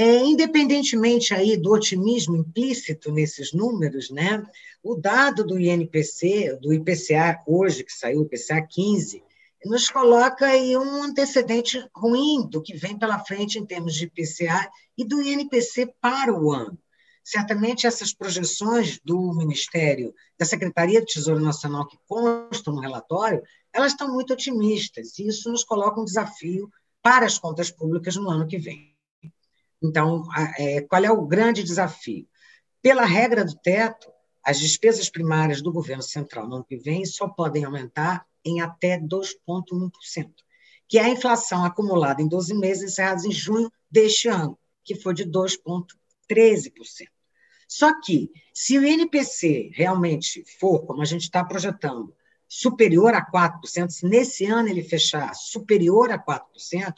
É, 0.00 0.18
independentemente 0.18 1.34
aí 1.34 1.56
do 1.56 1.72
otimismo 1.72 2.36
implícito 2.36 3.10
nesses 3.10 3.52
números, 3.52 4.10
né, 4.10 4.46
o 4.80 4.94
dado 4.94 5.44
do 5.44 5.58
INPC, 5.58 6.56
do 6.62 6.72
IPCA 6.72 7.42
hoje, 7.44 7.82
que 7.82 7.92
saiu, 7.92 8.20
o 8.20 8.22
IPCA 8.22 8.64
15, 8.64 9.24
nos 9.64 9.90
coloca 9.90 10.46
aí 10.46 10.76
um 10.76 11.02
antecedente 11.02 11.84
ruim 11.92 12.48
do 12.48 12.62
que 12.62 12.76
vem 12.76 12.96
pela 12.96 13.18
frente 13.18 13.58
em 13.58 13.66
termos 13.66 13.92
de 13.92 14.04
IPCA 14.04 14.70
e 14.96 15.04
do 15.04 15.20
INPC 15.20 15.92
para 16.00 16.32
o 16.32 16.52
ano. 16.52 16.78
Certamente 17.24 17.84
essas 17.84 18.14
projeções 18.14 19.00
do 19.04 19.34
Ministério, 19.34 20.14
da 20.38 20.46
Secretaria 20.46 21.00
do 21.00 21.06
Tesouro 21.06 21.40
Nacional 21.40 21.88
que 21.88 21.98
constam 22.06 22.72
no 22.72 22.80
relatório, 22.80 23.42
elas 23.72 23.90
estão 23.90 24.14
muito 24.14 24.32
otimistas, 24.32 25.18
e 25.18 25.26
isso 25.26 25.50
nos 25.50 25.64
coloca 25.64 26.00
um 26.00 26.04
desafio 26.04 26.70
para 27.02 27.26
as 27.26 27.36
contas 27.36 27.68
públicas 27.68 28.14
no 28.14 28.30
ano 28.30 28.46
que 28.46 28.58
vem. 28.58 28.96
Então, 29.82 30.24
é, 30.58 30.80
qual 30.82 31.04
é 31.04 31.10
o 31.10 31.26
grande 31.26 31.62
desafio? 31.62 32.26
Pela 32.82 33.04
regra 33.04 33.44
do 33.44 33.54
teto, 33.56 34.10
as 34.44 34.58
despesas 34.58 35.10
primárias 35.10 35.60
do 35.60 35.72
governo 35.72 36.02
central 36.02 36.48
no 36.48 36.56
ano 36.56 36.64
que 36.64 36.76
vem 36.76 37.04
só 37.04 37.28
podem 37.28 37.64
aumentar 37.64 38.26
em 38.44 38.60
até 38.60 38.98
2,1%, 38.98 39.90
que 40.88 40.98
é 40.98 41.04
a 41.04 41.08
inflação 41.08 41.64
acumulada 41.64 42.22
em 42.22 42.28
12 42.28 42.54
meses 42.54 42.92
encerrados 42.92 43.24
em 43.24 43.32
junho 43.32 43.70
deste 43.90 44.28
ano, 44.28 44.58
que 44.84 44.94
foi 44.94 45.14
de 45.14 45.24
2,13%. 45.26 46.72
Só 47.68 48.00
que, 48.00 48.30
se 48.54 48.78
o 48.78 48.86
INPC 48.86 49.70
realmente 49.74 50.42
for, 50.58 50.86
como 50.86 51.02
a 51.02 51.04
gente 51.04 51.24
está 51.24 51.44
projetando, 51.44 52.14
superior 52.48 53.12
a 53.14 53.24
4%, 53.24 53.90
se 53.90 54.06
nesse 54.06 54.46
ano 54.46 54.68
ele 54.68 54.82
fechar 54.82 55.34
superior 55.34 56.10
a 56.10 56.18
4%, 56.18 56.94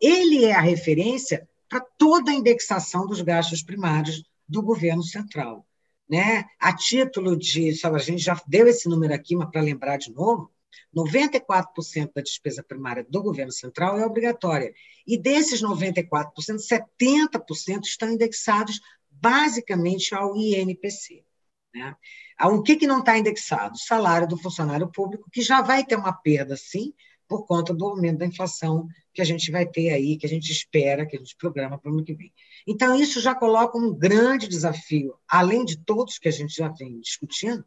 ele 0.00 0.44
é 0.44 0.52
a 0.52 0.60
referência 0.60 1.48
para 1.70 1.80
toda 1.96 2.32
a 2.32 2.34
indexação 2.34 3.06
dos 3.06 3.22
gastos 3.22 3.62
primários 3.62 4.24
do 4.46 4.60
governo 4.60 5.04
central. 5.04 5.64
Né? 6.08 6.44
A 6.58 6.76
título 6.76 7.36
de, 7.36 7.72
sabe, 7.76 7.94
a 7.94 8.00
gente 8.00 8.20
já 8.20 8.38
deu 8.48 8.66
esse 8.66 8.88
número 8.88 9.14
aqui, 9.14 9.36
mas 9.36 9.48
para 9.48 9.60
lembrar 9.60 9.96
de 9.96 10.12
novo, 10.12 10.52
94% 10.94 12.10
da 12.12 12.20
despesa 12.20 12.64
primária 12.64 13.06
do 13.08 13.22
governo 13.22 13.52
central 13.52 13.96
é 13.96 14.04
obrigatória. 14.04 14.74
E 15.06 15.16
desses 15.16 15.62
94%, 15.62 16.32
70% 16.58 17.84
estão 17.84 18.10
indexados 18.10 18.80
basicamente 19.08 20.12
ao 20.12 20.36
INPC. 20.36 21.24
Né? 21.72 21.94
O 22.42 22.62
que, 22.62 22.74
que 22.74 22.86
não 22.88 22.98
está 22.98 23.16
indexado? 23.16 23.78
Salário 23.78 24.26
do 24.26 24.36
funcionário 24.36 24.90
público, 24.90 25.30
que 25.30 25.42
já 25.42 25.62
vai 25.62 25.84
ter 25.84 25.94
uma 25.94 26.12
perda, 26.12 26.56
sim, 26.56 26.92
por 27.30 27.46
conta 27.46 27.72
do 27.72 27.86
aumento 27.86 28.18
da 28.18 28.26
inflação 28.26 28.88
que 29.14 29.22
a 29.22 29.24
gente 29.24 29.52
vai 29.52 29.64
ter 29.64 29.90
aí, 29.90 30.16
que 30.16 30.26
a 30.26 30.28
gente 30.28 30.50
espera, 30.50 31.06
que 31.06 31.14
a 31.14 31.18
gente 31.20 31.36
programa 31.36 31.78
para 31.78 31.88
o 31.88 31.94
ano 31.94 32.02
que 32.02 32.12
vem. 32.12 32.32
Então, 32.66 33.00
isso 33.00 33.20
já 33.20 33.36
coloca 33.36 33.78
um 33.78 33.94
grande 33.94 34.48
desafio, 34.48 35.14
além 35.28 35.64
de 35.64 35.78
todos 35.78 36.18
que 36.18 36.26
a 36.26 36.32
gente 36.32 36.52
já 36.52 36.68
vem 36.70 36.98
discutindo, 36.98 37.64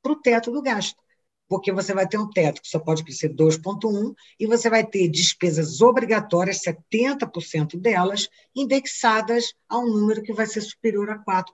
para 0.00 0.12
o 0.12 0.16
teto 0.16 0.52
do 0.52 0.62
gasto. 0.62 1.02
Porque 1.48 1.72
você 1.72 1.92
vai 1.92 2.06
ter 2.06 2.18
um 2.18 2.30
teto 2.30 2.62
que 2.62 2.68
só 2.68 2.78
pode 2.78 3.02
crescer 3.02 3.34
2,1% 3.34 4.14
e 4.38 4.46
você 4.46 4.70
vai 4.70 4.86
ter 4.86 5.08
despesas 5.08 5.80
obrigatórias, 5.80 6.62
70% 6.62 7.76
delas, 7.80 8.28
indexadas 8.54 9.54
a 9.68 9.76
um 9.76 9.86
número 9.86 10.22
que 10.22 10.32
vai 10.32 10.46
ser 10.46 10.60
superior 10.60 11.10
a 11.10 11.18
4%. 11.18 11.44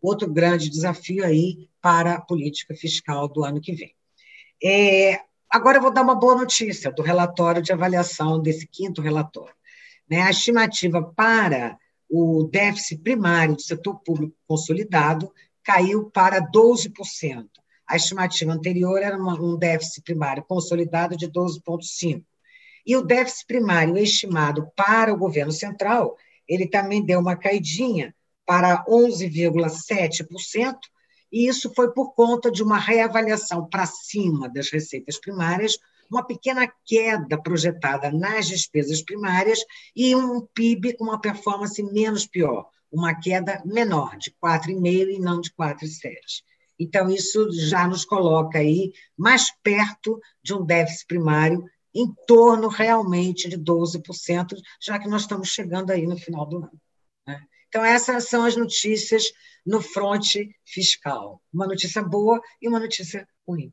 Outro 0.00 0.32
grande 0.32 0.70
desafio 0.70 1.26
aí 1.26 1.68
para 1.82 2.14
a 2.14 2.20
política 2.22 2.74
fiscal 2.74 3.28
do 3.28 3.44
ano 3.44 3.60
que 3.60 3.74
vem. 3.74 3.94
É, 4.64 5.27
Agora 5.50 5.78
eu 5.78 5.82
vou 5.82 5.92
dar 5.92 6.02
uma 6.02 6.14
boa 6.14 6.36
notícia 6.36 6.92
do 6.92 7.02
relatório 7.02 7.62
de 7.62 7.72
avaliação 7.72 8.40
desse 8.40 8.66
quinto 8.66 9.00
relatório. 9.00 9.54
Né? 10.08 10.20
A 10.22 10.30
estimativa 10.30 11.02
para 11.02 11.78
o 12.08 12.44
déficit 12.50 13.02
primário 13.02 13.56
do 13.56 13.62
setor 13.62 13.98
público 14.00 14.36
consolidado 14.46 15.32
caiu 15.62 16.10
para 16.10 16.40
12%. 16.40 17.46
A 17.86 17.96
estimativa 17.96 18.52
anterior 18.52 19.02
era 19.02 19.16
um 19.16 19.56
déficit 19.56 20.02
primário 20.02 20.44
consolidado 20.44 21.16
de 21.16 21.26
12,5%. 21.26 22.22
E 22.86 22.96
o 22.96 23.02
déficit 23.02 23.46
primário 23.46 23.96
estimado 23.96 24.70
para 24.76 25.12
o 25.12 25.16
governo 25.16 25.52
central, 25.52 26.16
ele 26.46 26.66
também 26.66 27.04
deu 27.04 27.20
uma 27.20 27.36
caidinha 27.36 28.14
para 28.46 28.84
11,7%, 28.86 30.76
e 31.32 31.48
isso 31.48 31.72
foi 31.74 31.92
por 31.92 32.14
conta 32.14 32.50
de 32.50 32.62
uma 32.62 32.78
reavaliação 32.78 33.66
para 33.68 33.86
cima 33.86 34.48
das 34.48 34.70
receitas 34.70 35.18
primárias, 35.18 35.78
uma 36.10 36.24
pequena 36.24 36.70
queda 36.86 37.40
projetada 37.40 38.10
nas 38.10 38.48
despesas 38.48 39.02
primárias 39.02 39.60
e 39.94 40.14
um 40.16 40.40
PIB 40.40 40.96
com 40.96 41.04
uma 41.04 41.20
performance 41.20 41.82
menos 41.82 42.26
pior, 42.26 42.66
uma 42.90 43.14
queda 43.14 43.62
menor, 43.64 44.16
de 44.16 44.30
4,5% 44.42 45.10
e 45.10 45.18
não 45.18 45.40
de 45.40 45.50
4,7%. 45.52 46.14
Então, 46.80 47.10
isso 47.10 47.50
já 47.50 47.86
nos 47.86 48.04
coloca 48.04 48.58
aí 48.58 48.92
mais 49.16 49.50
perto 49.62 50.20
de 50.42 50.54
um 50.54 50.64
déficit 50.64 51.06
primário 51.06 51.64
em 51.92 52.06
torno 52.26 52.68
realmente 52.68 53.48
de 53.48 53.58
12%, 53.58 54.54
já 54.80 54.98
que 54.98 55.08
nós 55.08 55.22
estamos 55.22 55.48
chegando 55.48 55.90
aí 55.90 56.06
no 56.06 56.16
final 56.16 56.46
do 56.46 56.58
ano. 56.58 56.80
Então, 57.68 57.84
essas 57.84 58.28
são 58.28 58.44
as 58.44 58.56
notícias 58.56 59.32
no 59.64 59.80
fronte 59.82 60.54
fiscal. 60.64 61.42
Uma 61.52 61.66
notícia 61.66 62.02
boa 62.02 62.40
e 62.60 62.68
uma 62.68 62.80
notícia 62.80 63.28
ruim. 63.46 63.72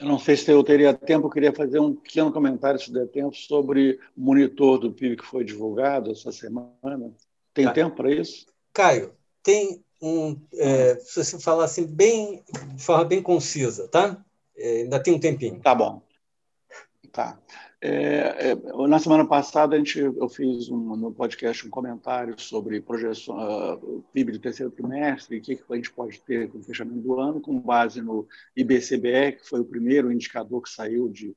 Eu 0.00 0.08
não 0.08 0.18
sei 0.18 0.36
se 0.36 0.50
eu 0.50 0.64
teria 0.64 0.92
tempo, 0.92 1.26
eu 1.26 1.30
queria 1.30 1.52
fazer 1.52 1.78
um 1.78 1.94
pequeno 1.94 2.32
comentário, 2.32 2.80
se 2.80 2.92
der 2.92 3.06
tempo, 3.08 3.36
sobre 3.36 4.00
o 4.16 4.20
monitor 4.20 4.78
do 4.78 4.92
PIB 4.92 5.16
que 5.16 5.24
foi 5.24 5.44
divulgado 5.44 6.10
essa 6.10 6.32
semana. 6.32 7.14
Tem 7.54 7.64
Caio. 7.64 7.74
tempo 7.74 7.96
para 7.96 8.10
isso? 8.10 8.46
Caio, 8.72 9.14
tem 9.42 9.84
um. 10.00 10.40
É, 10.54 10.96
se 10.96 11.24
você 11.24 11.38
falar 11.38 11.64
assim, 11.64 11.86
bem, 11.86 12.42
de 12.74 12.82
forma 12.82 13.04
bem 13.04 13.22
concisa, 13.22 13.86
tá? 13.88 14.22
É, 14.56 14.82
ainda 14.82 15.00
tem 15.00 15.14
um 15.14 15.20
tempinho. 15.20 15.60
Tá 15.60 15.74
bom. 15.74 16.02
Tá. 17.12 17.38
É, 17.84 18.52
é, 18.52 18.86
na 18.86 19.00
semana 19.00 19.26
passada, 19.26 19.74
a 19.74 19.78
gente, 19.78 19.98
eu 19.98 20.28
fiz 20.28 20.68
um, 20.68 20.94
no 20.94 21.12
podcast 21.12 21.66
um 21.66 21.70
comentário 21.70 22.40
sobre 22.40 22.80
projeção, 22.80 23.34
uh, 23.36 24.04
PIB 24.12 24.30
do 24.30 24.38
terceiro 24.38 24.70
trimestre 24.70 25.38
o 25.38 25.42
que, 25.42 25.56
que 25.56 25.64
a 25.68 25.74
gente 25.74 25.92
pode 25.92 26.20
ter 26.20 26.48
com 26.48 26.58
o 26.58 26.62
fechamento 26.62 27.00
do 27.00 27.18
ano, 27.18 27.40
com 27.40 27.58
base 27.58 28.00
no 28.00 28.28
IBCBE, 28.56 29.32
que 29.32 29.48
foi 29.48 29.58
o 29.58 29.64
primeiro 29.64 30.12
indicador 30.12 30.62
que 30.62 30.70
saiu 30.70 31.08
de 31.08 31.34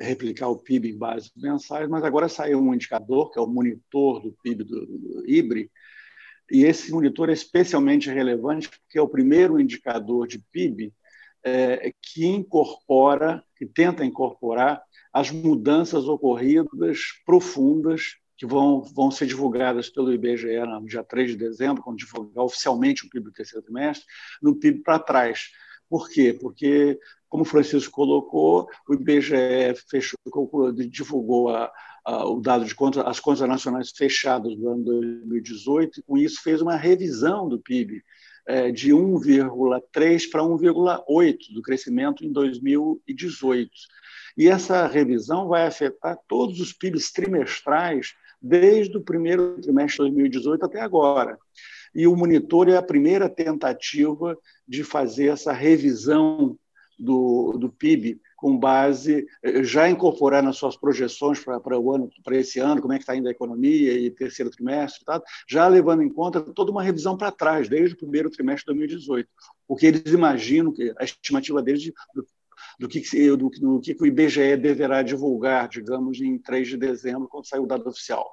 replicar 0.00 0.48
o 0.48 0.58
PIB 0.58 0.90
em 0.90 0.98
bases 0.98 1.30
mensais, 1.36 1.88
mas 1.88 2.02
agora 2.02 2.28
saiu 2.28 2.60
um 2.60 2.74
indicador, 2.74 3.30
que 3.30 3.38
é 3.38 3.42
o 3.42 3.46
monitor 3.46 4.20
do 4.20 4.32
PIB 4.42 4.64
do, 4.64 4.86
do 4.86 5.30
IBRE, 5.30 5.70
e. 6.50 6.64
Esse 6.64 6.90
monitor 6.90 7.30
é 7.30 7.32
especialmente 7.32 8.10
relevante 8.10 8.68
porque 8.68 8.98
é 8.98 9.02
o 9.02 9.08
primeiro 9.08 9.60
indicador 9.60 10.26
de 10.26 10.40
PIB 10.50 10.92
é, 11.44 11.92
que 12.02 12.26
incorpora, 12.26 13.42
que 13.56 13.64
tenta 13.64 14.04
incorporar 14.04 14.82
as 15.12 15.30
mudanças 15.30 16.06
ocorridas 16.06 16.98
profundas 17.24 18.16
que 18.36 18.46
vão, 18.46 18.82
vão 18.82 19.10
ser 19.10 19.26
divulgadas 19.26 19.90
pelo 19.90 20.12
IBGE 20.12 20.60
no 20.60 20.86
dia 20.86 21.04
3 21.04 21.32
de 21.32 21.36
dezembro, 21.36 21.82
quando 21.82 21.98
divulgar 21.98 22.44
oficialmente 22.44 23.04
o 23.04 23.10
PIB 23.10 23.26
do 23.26 23.32
terceiro 23.32 23.62
trimestre, 23.62 24.06
no 24.40 24.56
PIB 24.56 24.82
para 24.82 24.98
trás. 24.98 25.50
Por 25.90 26.08
quê? 26.08 26.32
Porque, 26.40 26.98
como 27.28 27.42
o 27.42 27.46
Francisco 27.46 27.92
colocou, 27.92 28.66
o 28.88 28.94
IBGE 28.94 29.74
fechou, 29.90 30.18
divulgou 30.72 31.50
a, 31.50 31.70
a, 32.02 32.26
o 32.26 32.40
dado 32.40 32.64
de 32.64 32.74
conta, 32.74 33.02
as 33.02 33.20
contas 33.20 33.46
nacionais 33.46 33.90
fechadas 33.90 34.56
do 34.56 34.68
ano 34.70 34.84
2018, 34.84 36.00
e 36.00 36.02
com 36.02 36.16
isso 36.16 36.42
fez 36.42 36.62
uma 36.62 36.76
revisão 36.76 37.46
do 37.46 37.60
PIB 37.60 38.02
é, 38.46 38.70
de 38.72 38.90
1,3 38.90 40.30
para 40.30 40.42
1,8 40.42 41.36
do 41.52 41.60
crescimento 41.60 42.24
em 42.24 42.32
2018. 42.32 43.70
E 44.36 44.48
essa 44.48 44.86
revisão 44.86 45.48
vai 45.48 45.66
afetar 45.66 46.18
todos 46.28 46.60
os 46.60 46.72
PIBs 46.72 47.12
trimestrais 47.12 48.14
desde 48.40 48.96
o 48.96 49.02
primeiro 49.02 49.60
trimestre 49.60 50.04
de 50.04 50.10
2018 50.12 50.64
até 50.64 50.80
agora. 50.80 51.38
E 51.94 52.06
o 52.06 52.16
monitor 52.16 52.68
é 52.68 52.76
a 52.76 52.82
primeira 52.82 53.28
tentativa 53.28 54.36
de 54.66 54.84
fazer 54.84 55.26
essa 55.26 55.52
revisão 55.52 56.56
do, 57.00 57.56
do 57.58 57.70
PIB 57.70 58.20
com 58.36 58.56
base 58.56 59.26
já 59.62 59.88
incorporar 59.88 60.42
nas 60.42 60.56
suas 60.56 60.76
projeções 60.76 61.42
para 61.42 61.78
o 61.78 61.94
ano 61.94 62.10
para 62.22 62.36
esse 62.36 62.58
ano 62.58 62.80
como 62.80 62.92
é 62.92 62.96
que 62.96 63.02
está 63.02 63.16
indo 63.16 63.26
a 63.26 63.30
economia 63.30 63.92
e 63.92 64.10
terceiro 64.10 64.50
trimestre 64.50 65.04
tá? 65.04 65.20
já 65.48 65.66
levando 65.66 66.02
em 66.02 66.10
conta 66.10 66.40
toda 66.40 66.70
uma 66.70 66.82
revisão 66.82 67.16
para 67.16 67.32
trás 67.32 67.68
desde 67.68 67.94
o 67.94 67.98
primeiro 67.98 68.30
trimestre 68.30 68.72
de 68.72 68.78
2018 68.78 69.28
porque 69.66 69.86
eles 69.86 70.12
imaginam 70.12 70.72
que 70.72 70.92
a 70.98 71.04
estimativa 71.04 71.62
deles 71.62 71.80
de, 71.80 71.94
do 72.78 72.88
que, 72.88 73.00
do, 73.36 73.48
do 73.48 73.80
que 73.80 73.96
o 74.00 74.06
IBGE 74.06 74.56
deverá 74.56 75.02
divulgar, 75.02 75.68
digamos, 75.68 76.20
em 76.20 76.38
3 76.38 76.68
de 76.68 76.76
dezembro, 76.76 77.28
quando 77.28 77.46
sair 77.46 77.60
o 77.60 77.66
dado 77.66 77.88
oficial. 77.88 78.30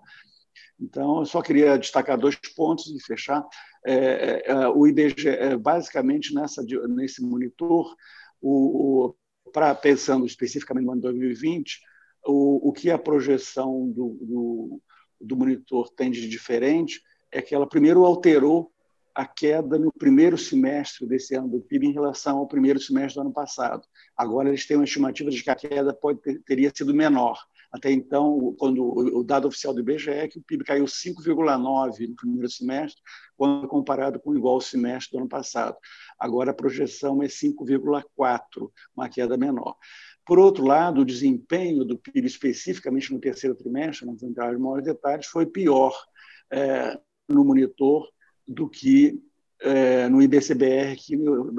Então, 0.80 1.20
eu 1.20 1.26
só 1.26 1.42
queria 1.42 1.78
destacar 1.78 2.18
dois 2.18 2.36
pontos 2.56 2.88
e 2.88 3.04
fechar. 3.04 3.44
É, 3.86 3.94
é, 3.96 4.52
é 4.52 4.68
o 4.68 4.86
IBGE, 4.88 5.58
basicamente, 5.60 6.34
nessa, 6.34 6.64
nesse 6.90 7.22
monitor, 7.22 7.96
o, 8.42 9.08
o, 9.08 9.16
pra, 9.52 9.74
pensando 9.74 10.26
especificamente 10.26 10.86
no 10.86 10.92
ano 10.92 11.02
2020, 11.02 11.80
o, 12.26 12.70
o 12.70 12.74
que 12.74 12.92
a 12.92 12.98
projeção 12.98 13.90
do, 13.90 14.18
do, 14.22 14.82
do 15.20 15.36
monitor 15.36 15.90
tem 15.96 16.12
de 16.12 16.28
diferente 16.28 17.02
é 17.32 17.42
que 17.42 17.56
ela 17.56 17.68
primeiro 17.68 18.06
alterou 18.06 18.72
a 19.18 19.26
queda 19.26 19.80
no 19.80 19.92
primeiro 19.92 20.38
semestre 20.38 21.08
desse 21.08 21.34
ano 21.34 21.50
do 21.50 21.60
PIB 21.60 21.88
em 21.88 21.92
relação 21.92 22.38
ao 22.38 22.48
primeiro 22.48 22.80
semestre 22.80 23.16
do 23.16 23.22
ano 23.22 23.34
passado. 23.34 23.82
Agora 24.16 24.48
eles 24.48 24.68
têm 24.68 24.78
uma 24.78 24.84
estimativa 24.84 25.32
de 25.32 25.44
que 25.44 25.50
a 25.50 25.56
queda 25.56 25.92
pode 25.92 26.22
ter, 26.22 26.40
teria 26.44 26.72
sido 26.74 26.94
menor. 26.94 27.36
Até 27.72 27.92
então, 27.92 28.56
quando 28.60 28.86
o 28.86 29.24
dado 29.24 29.48
oficial 29.48 29.74
do 29.74 29.80
IBGE 29.80 30.12
é 30.12 30.28
que 30.28 30.38
o 30.38 30.44
PIB 30.44 30.64
caiu 30.64 30.86
5,9 30.86 32.08
no 32.08 32.16
primeiro 32.16 32.48
semestre, 32.48 33.02
quando 33.36 33.68
comparado 33.68 34.20
com 34.20 34.30
o 34.30 34.38
igual 34.38 34.62
semestre 34.62 35.18
do 35.18 35.22
ano 35.22 35.28
passado. 35.28 35.76
Agora 36.20 36.52
a 36.52 36.54
projeção 36.54 37.24
é 37.24 37.26
5,4, 37.26 38.72
uma 38.96 39.10
queda 39.10 39.36
menor. 39.36 39.76
Por 40.24 40.38
outro 40.38 40.64
lado, 40.64 41.02
o 41.02 41.06
desempenho 41.06 41.84
do 41.84 41.98
PIB, 41.98 42.28
especificamente 42.28 43.12
no 43.12 43.20
terceiro 43.20 43.56
trimestre, 43.56 44.06
não 44.06 44.16
vou 44.16 44.30
entrar 44.30 44.54
em 44.54 44.60
maiores 44.60 44.86
detalhes, 44.86 45.26
foi 45.26 45.48
pior 45.48 45.92
é, 46.52 47.00
no 47.28 47.44
monitor 47.44 48.08
do 48.48 48.70
que 48.70 49.22
é, 49.60 50.08
no 50.08 50.22
IBCBR, 50.22 50.96
que 50.96 51.18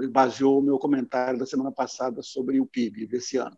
baseou 0.08 0.60
o 0.60 0.62
meu 0.62 0.78
comentário 0.78 1.38
da 1.38 1.46
semana 1.46 1.72
passada 1.72 2.22
sobre 2.22 2.60
o 2.60 2.66
PIB 2.66 3.06
desse 3.06 3.36
ano. 3.36 3.56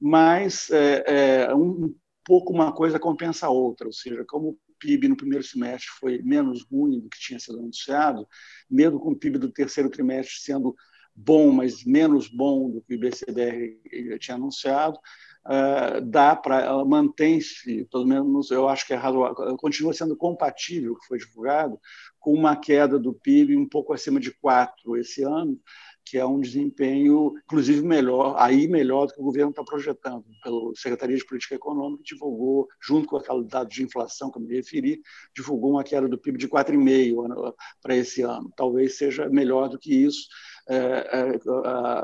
Mas 0.00 0.70
é, 0.70 1.04
é, 1.46 1.54
um 1.54 1.94
pouco 2.24 2.52
uma 2.52 2.72
coisa 2.72 2.98
compensa 2.98 3.46
a 3.46 3.50
outra, 3.50 3.86
ou 3.86 3.92
seja, 3.92 4.24
como 4.26 4.48
o 4.48 4.58
PIB 4.78 5.08
no 5.08 5.16
primeiro 5.16 5.44
semestre 5.44 5.88
foi 5.98 6.20
menos 6.22 6.64
ruim 6.64 7.00
do 7.00 7.08
que 7.08 7.18
tinha 7.18 7.38
sido 7.38 7.58
anunciado, 7.58 8.26
mesmo 8.68 8.98
com 8.98 9.12
o 9.12 9.16
PIB 9.16 9.38
do 9.38 9.52
terceiro 9.52 9.88
trimestre 9.88 10.40
sendo 10.40 10.74
bom, 11.14 11.50
mas 11.50 11.84
menos 11.84 12.28
bom 12.28 12.70
do 12.70 12.82
que 12.82 12.92
o 12.92 12.96
IBCBR 12.96 14.18
tinha 14.18 14.34
anunciado, 14.34 14.98
uh, 15.46 16.00
dá 16.04 16.36
para 16.36 16.84
mantém-se, 16.84 17.86
pelo 17.90 18.06
menos 18.06 18.50
eu 18.50 18.68
acho 18.68 18.86
que 18.86 18.92
é 18.92 18.96
razoável, 18.96 19.56
continua 19.56 19.94
sendo 19.94 20.14
compatível 20.14 20.92
o 20.92 20.98
que 20.98 21.06
foi 21.06 21.18
divulgado 21.18 21.80
com 22.26 22.32
uma 22.32 22.56
queda 22.56 22.98
do 22.98 23.14
PIB 23.14 23.56
um 23.56 23.68
pouco 23.68 23.92
acima 23.92 24.18
de 24.18 24.32
4 24.32 24.96
esse 24.96 25.22
ano, 25.22 25.56
que 26.04 26.18
é 26.18 26.26
um 26.26 26.40
desempenho, 26.40 27.34
inclusive, 27.44 27.86
melhor, 27.86 28.34
aí 28.36 28.66
melhor 28.66 29.06
do 29.06 29.14
que 29.14 29.20
o 29.20 29.24
governo 29.24 29.50
está 29.50 29.62
projetando. 29.62 30.24
Pelo 30.42 30.74
Secretaria 30.74 31.16
de 31.16 31.24
Política 31.24 31.54
Econômica, 31.54 32.02
divulgou, 32.04 32.66
junto 32.82 33.06
com 33.06 33.16
aquele 33.16 33.44
dado 33.44 33.68
de 33.68 33.84
inflação 33.84 34.28
que 34.28 34.38
eu 34.38 34.42
me 34.42 34.56
referi, 34.56 35.00
divulgou 35.36 35.70
uma 35.70 35.84
queda 35.84 36.08
do 36.08 36.18
PIB 36.18 36.36
de 36.36 36.48
4,5% 36.48 37.54
para 37.80 37.94
esse 37.94 38.22
ano. 38.22 38.52
Talvez 38.56 38.98
seja 38.98 39.28
melhor 39.28 39.68
do 39.68 39.78
que 39.78 39.94
isso, 39.94 40.26
é, 40.68 40.76
é, 40.76 41.40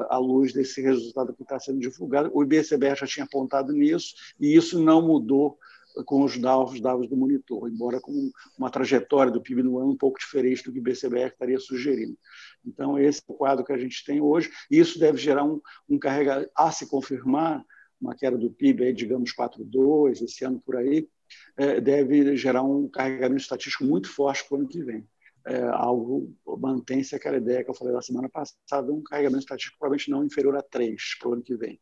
à 0.08 0.18
luz 0.18 0.52
desse 0.52 0.80
resultado 0.80 1.35
que 1.35 1.42
está 1.42 1.58
sendo 1.58 1.80
divulgado. 1.80 2.30
O 2.32 2.44
IBCBR 2.44 2.94
já 2.94 3.06
tinha 3.08 3.24
apontado 3.24 3.72
nisso, 3.72 4.14
e 4.38 4.54
isso 4.54 4.80
não 4.80 5.02
mudou 5.02 5.58
com 6.05 6.22
os 6.22 6.38
dados, 6.38 6.81
dados 6.81 7.09
do 7.09 7.16
monitor, 7.16 7.68
embora 7.68 8.00
com 8.00 8.31
uma 8.59 8.70
trajetória 8.70 9.33
do 9.33 9.40
PIB 9.40 9.62
no 9.62 9.78
ano 9.78 9.90
um 9.90 9.96
pouco 9.96 10.18
diferente 10.18 10.62
do 10.64 10.72
que 10.72 10.78
o 10.78 10.81
IBCBR 10.81 11.31
estaria 11.31 11.59
sugerindo. 11.59 12.16
Então, 12.64 12.98
esse 12.98 13.20
é 13.20 13.33
o 13.33 13.35
quadro 13.35 13.64
que 13.64 13.72
a 13.72 13.78
gente 13.78 14.05
tem 14.05 14.20
hoje, 14.20 14.50
e 14.70 14.78
isso 14.78 14.98
deve 14.98 15.18
gerar 15.18 15.44
um, 15.44 15.61
um 15.88 15.98
carregamento, 15.98 16.50
a 16.57 16.70
se 16.70 16.88
confirmar, 16.88 17.64
uma 18.00 18.16
queda 18.16 18.37
do 18.37 18.50
PIB, 18.50 18.85
aí, 18.85 18.92
digamos, 18.92 19.33
4,2, 19.33 20.22
esse 20.22 20.44
ano 20.44 20.61
por 20.64 20.76
aí, 20.76 21.09
é, 21.57 21.81
deve 21.81 22.37
gerar 22.37 22.62
um 22.62 22.88
carregamento 22.88 23.42
estatístico 23.42 23.85
muito 23.85 24.09
forte 24.09 24.44
para 24.46 24.57
o 24.57 24.59
ano 24.61 24.68
que 24.68 24.83
vem 24.83 25.07
é, 25.46 25.62
algo 25.68 26.35
mantém-se 26.59 27.14
aquela 27.14 27.37
ideia 27.37 27.64
que 27.64 27.70
eu 27.70 27.74
falei 27.74 27.92
na 27.92 28.02
semana 28.02 28.28
passada, 28.28 28.92
um 28.92 29.02
carregamento 29.02 29.40
estatístico 29.40 29.78
provavelmente 29.78 30.11
não 30.11 30.24
inferior 30.24 30.57
a 30.57 30.62
3 30.62 31.18
para 31.18 31.28
o 31.28 31.33
ano 31.35 31.42
que 31.42 31.57
vem. 31.57 31.81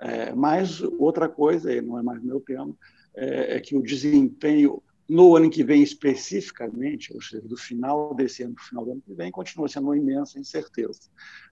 É, 0.00 0.34
mas 0.34 0.80
outra 0.80 1.28
coisa, 1.28 1.80
não 1.82 1.98
é 1.98 2.02
mais 2.02 2.22
meu 2.22 2.40
tema, 2.40 2.76
é, 3.16 3.60
que 3.60 3.76
o 3.76 3.82
desempenho 3.82 4.82
no 5.08 5.36
ano 5.36 5.48
que 5.48 5.62
vem 5.62 5.82
especificamente, 5.82 7.14
ou 7.14 7.22
seja, 7.22 7.46
do 7.46 7.56
final 7.56 8.14
desse 8.14 8.42
ano 8.42 8.54
para 8.54 8.62
o 8.62 8.66
final 8.66 8.84
do 8.84 8.92
ano 8.92 9.02
que 9.06 9.14
vem, 9.14 9.30
continua 9.30 9.68
sendo 9.68 9.84
uma 9.84 9.96
imensa 9.96 10.38
incerteza, 10.38 11.00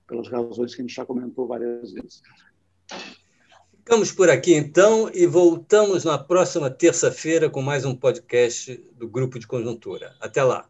pelas 0.07 0.29
razões 0.29 0.75
que 0.75 0.83
a 0.83 0.85
gente 0.85 0.95
já 0.95 1.07
comentou 1.07 1.47
várias 1.47 1.93
vezes. 1.93 2.23
Ficamos 3.79 4.11
por 4.11 4.31
aqui 4.31 4.55
então 4.55 5.11
e 5.13 5.27
voltamos 5.27 6.05
na 6.05 6.19
próxima 6.19 6.71
terça-feira 6.71 7.51
com 7.51 7.63
mais 7.63 7.85
um 7.85 7.95
podcast 7.95 8.77
do 8.97 9.09
Grupo 9.09 9.39
de 9.39 9.47
Conjuntura. 9.47 10.17
Até 10.21 10.43
lá. 10.43 10.69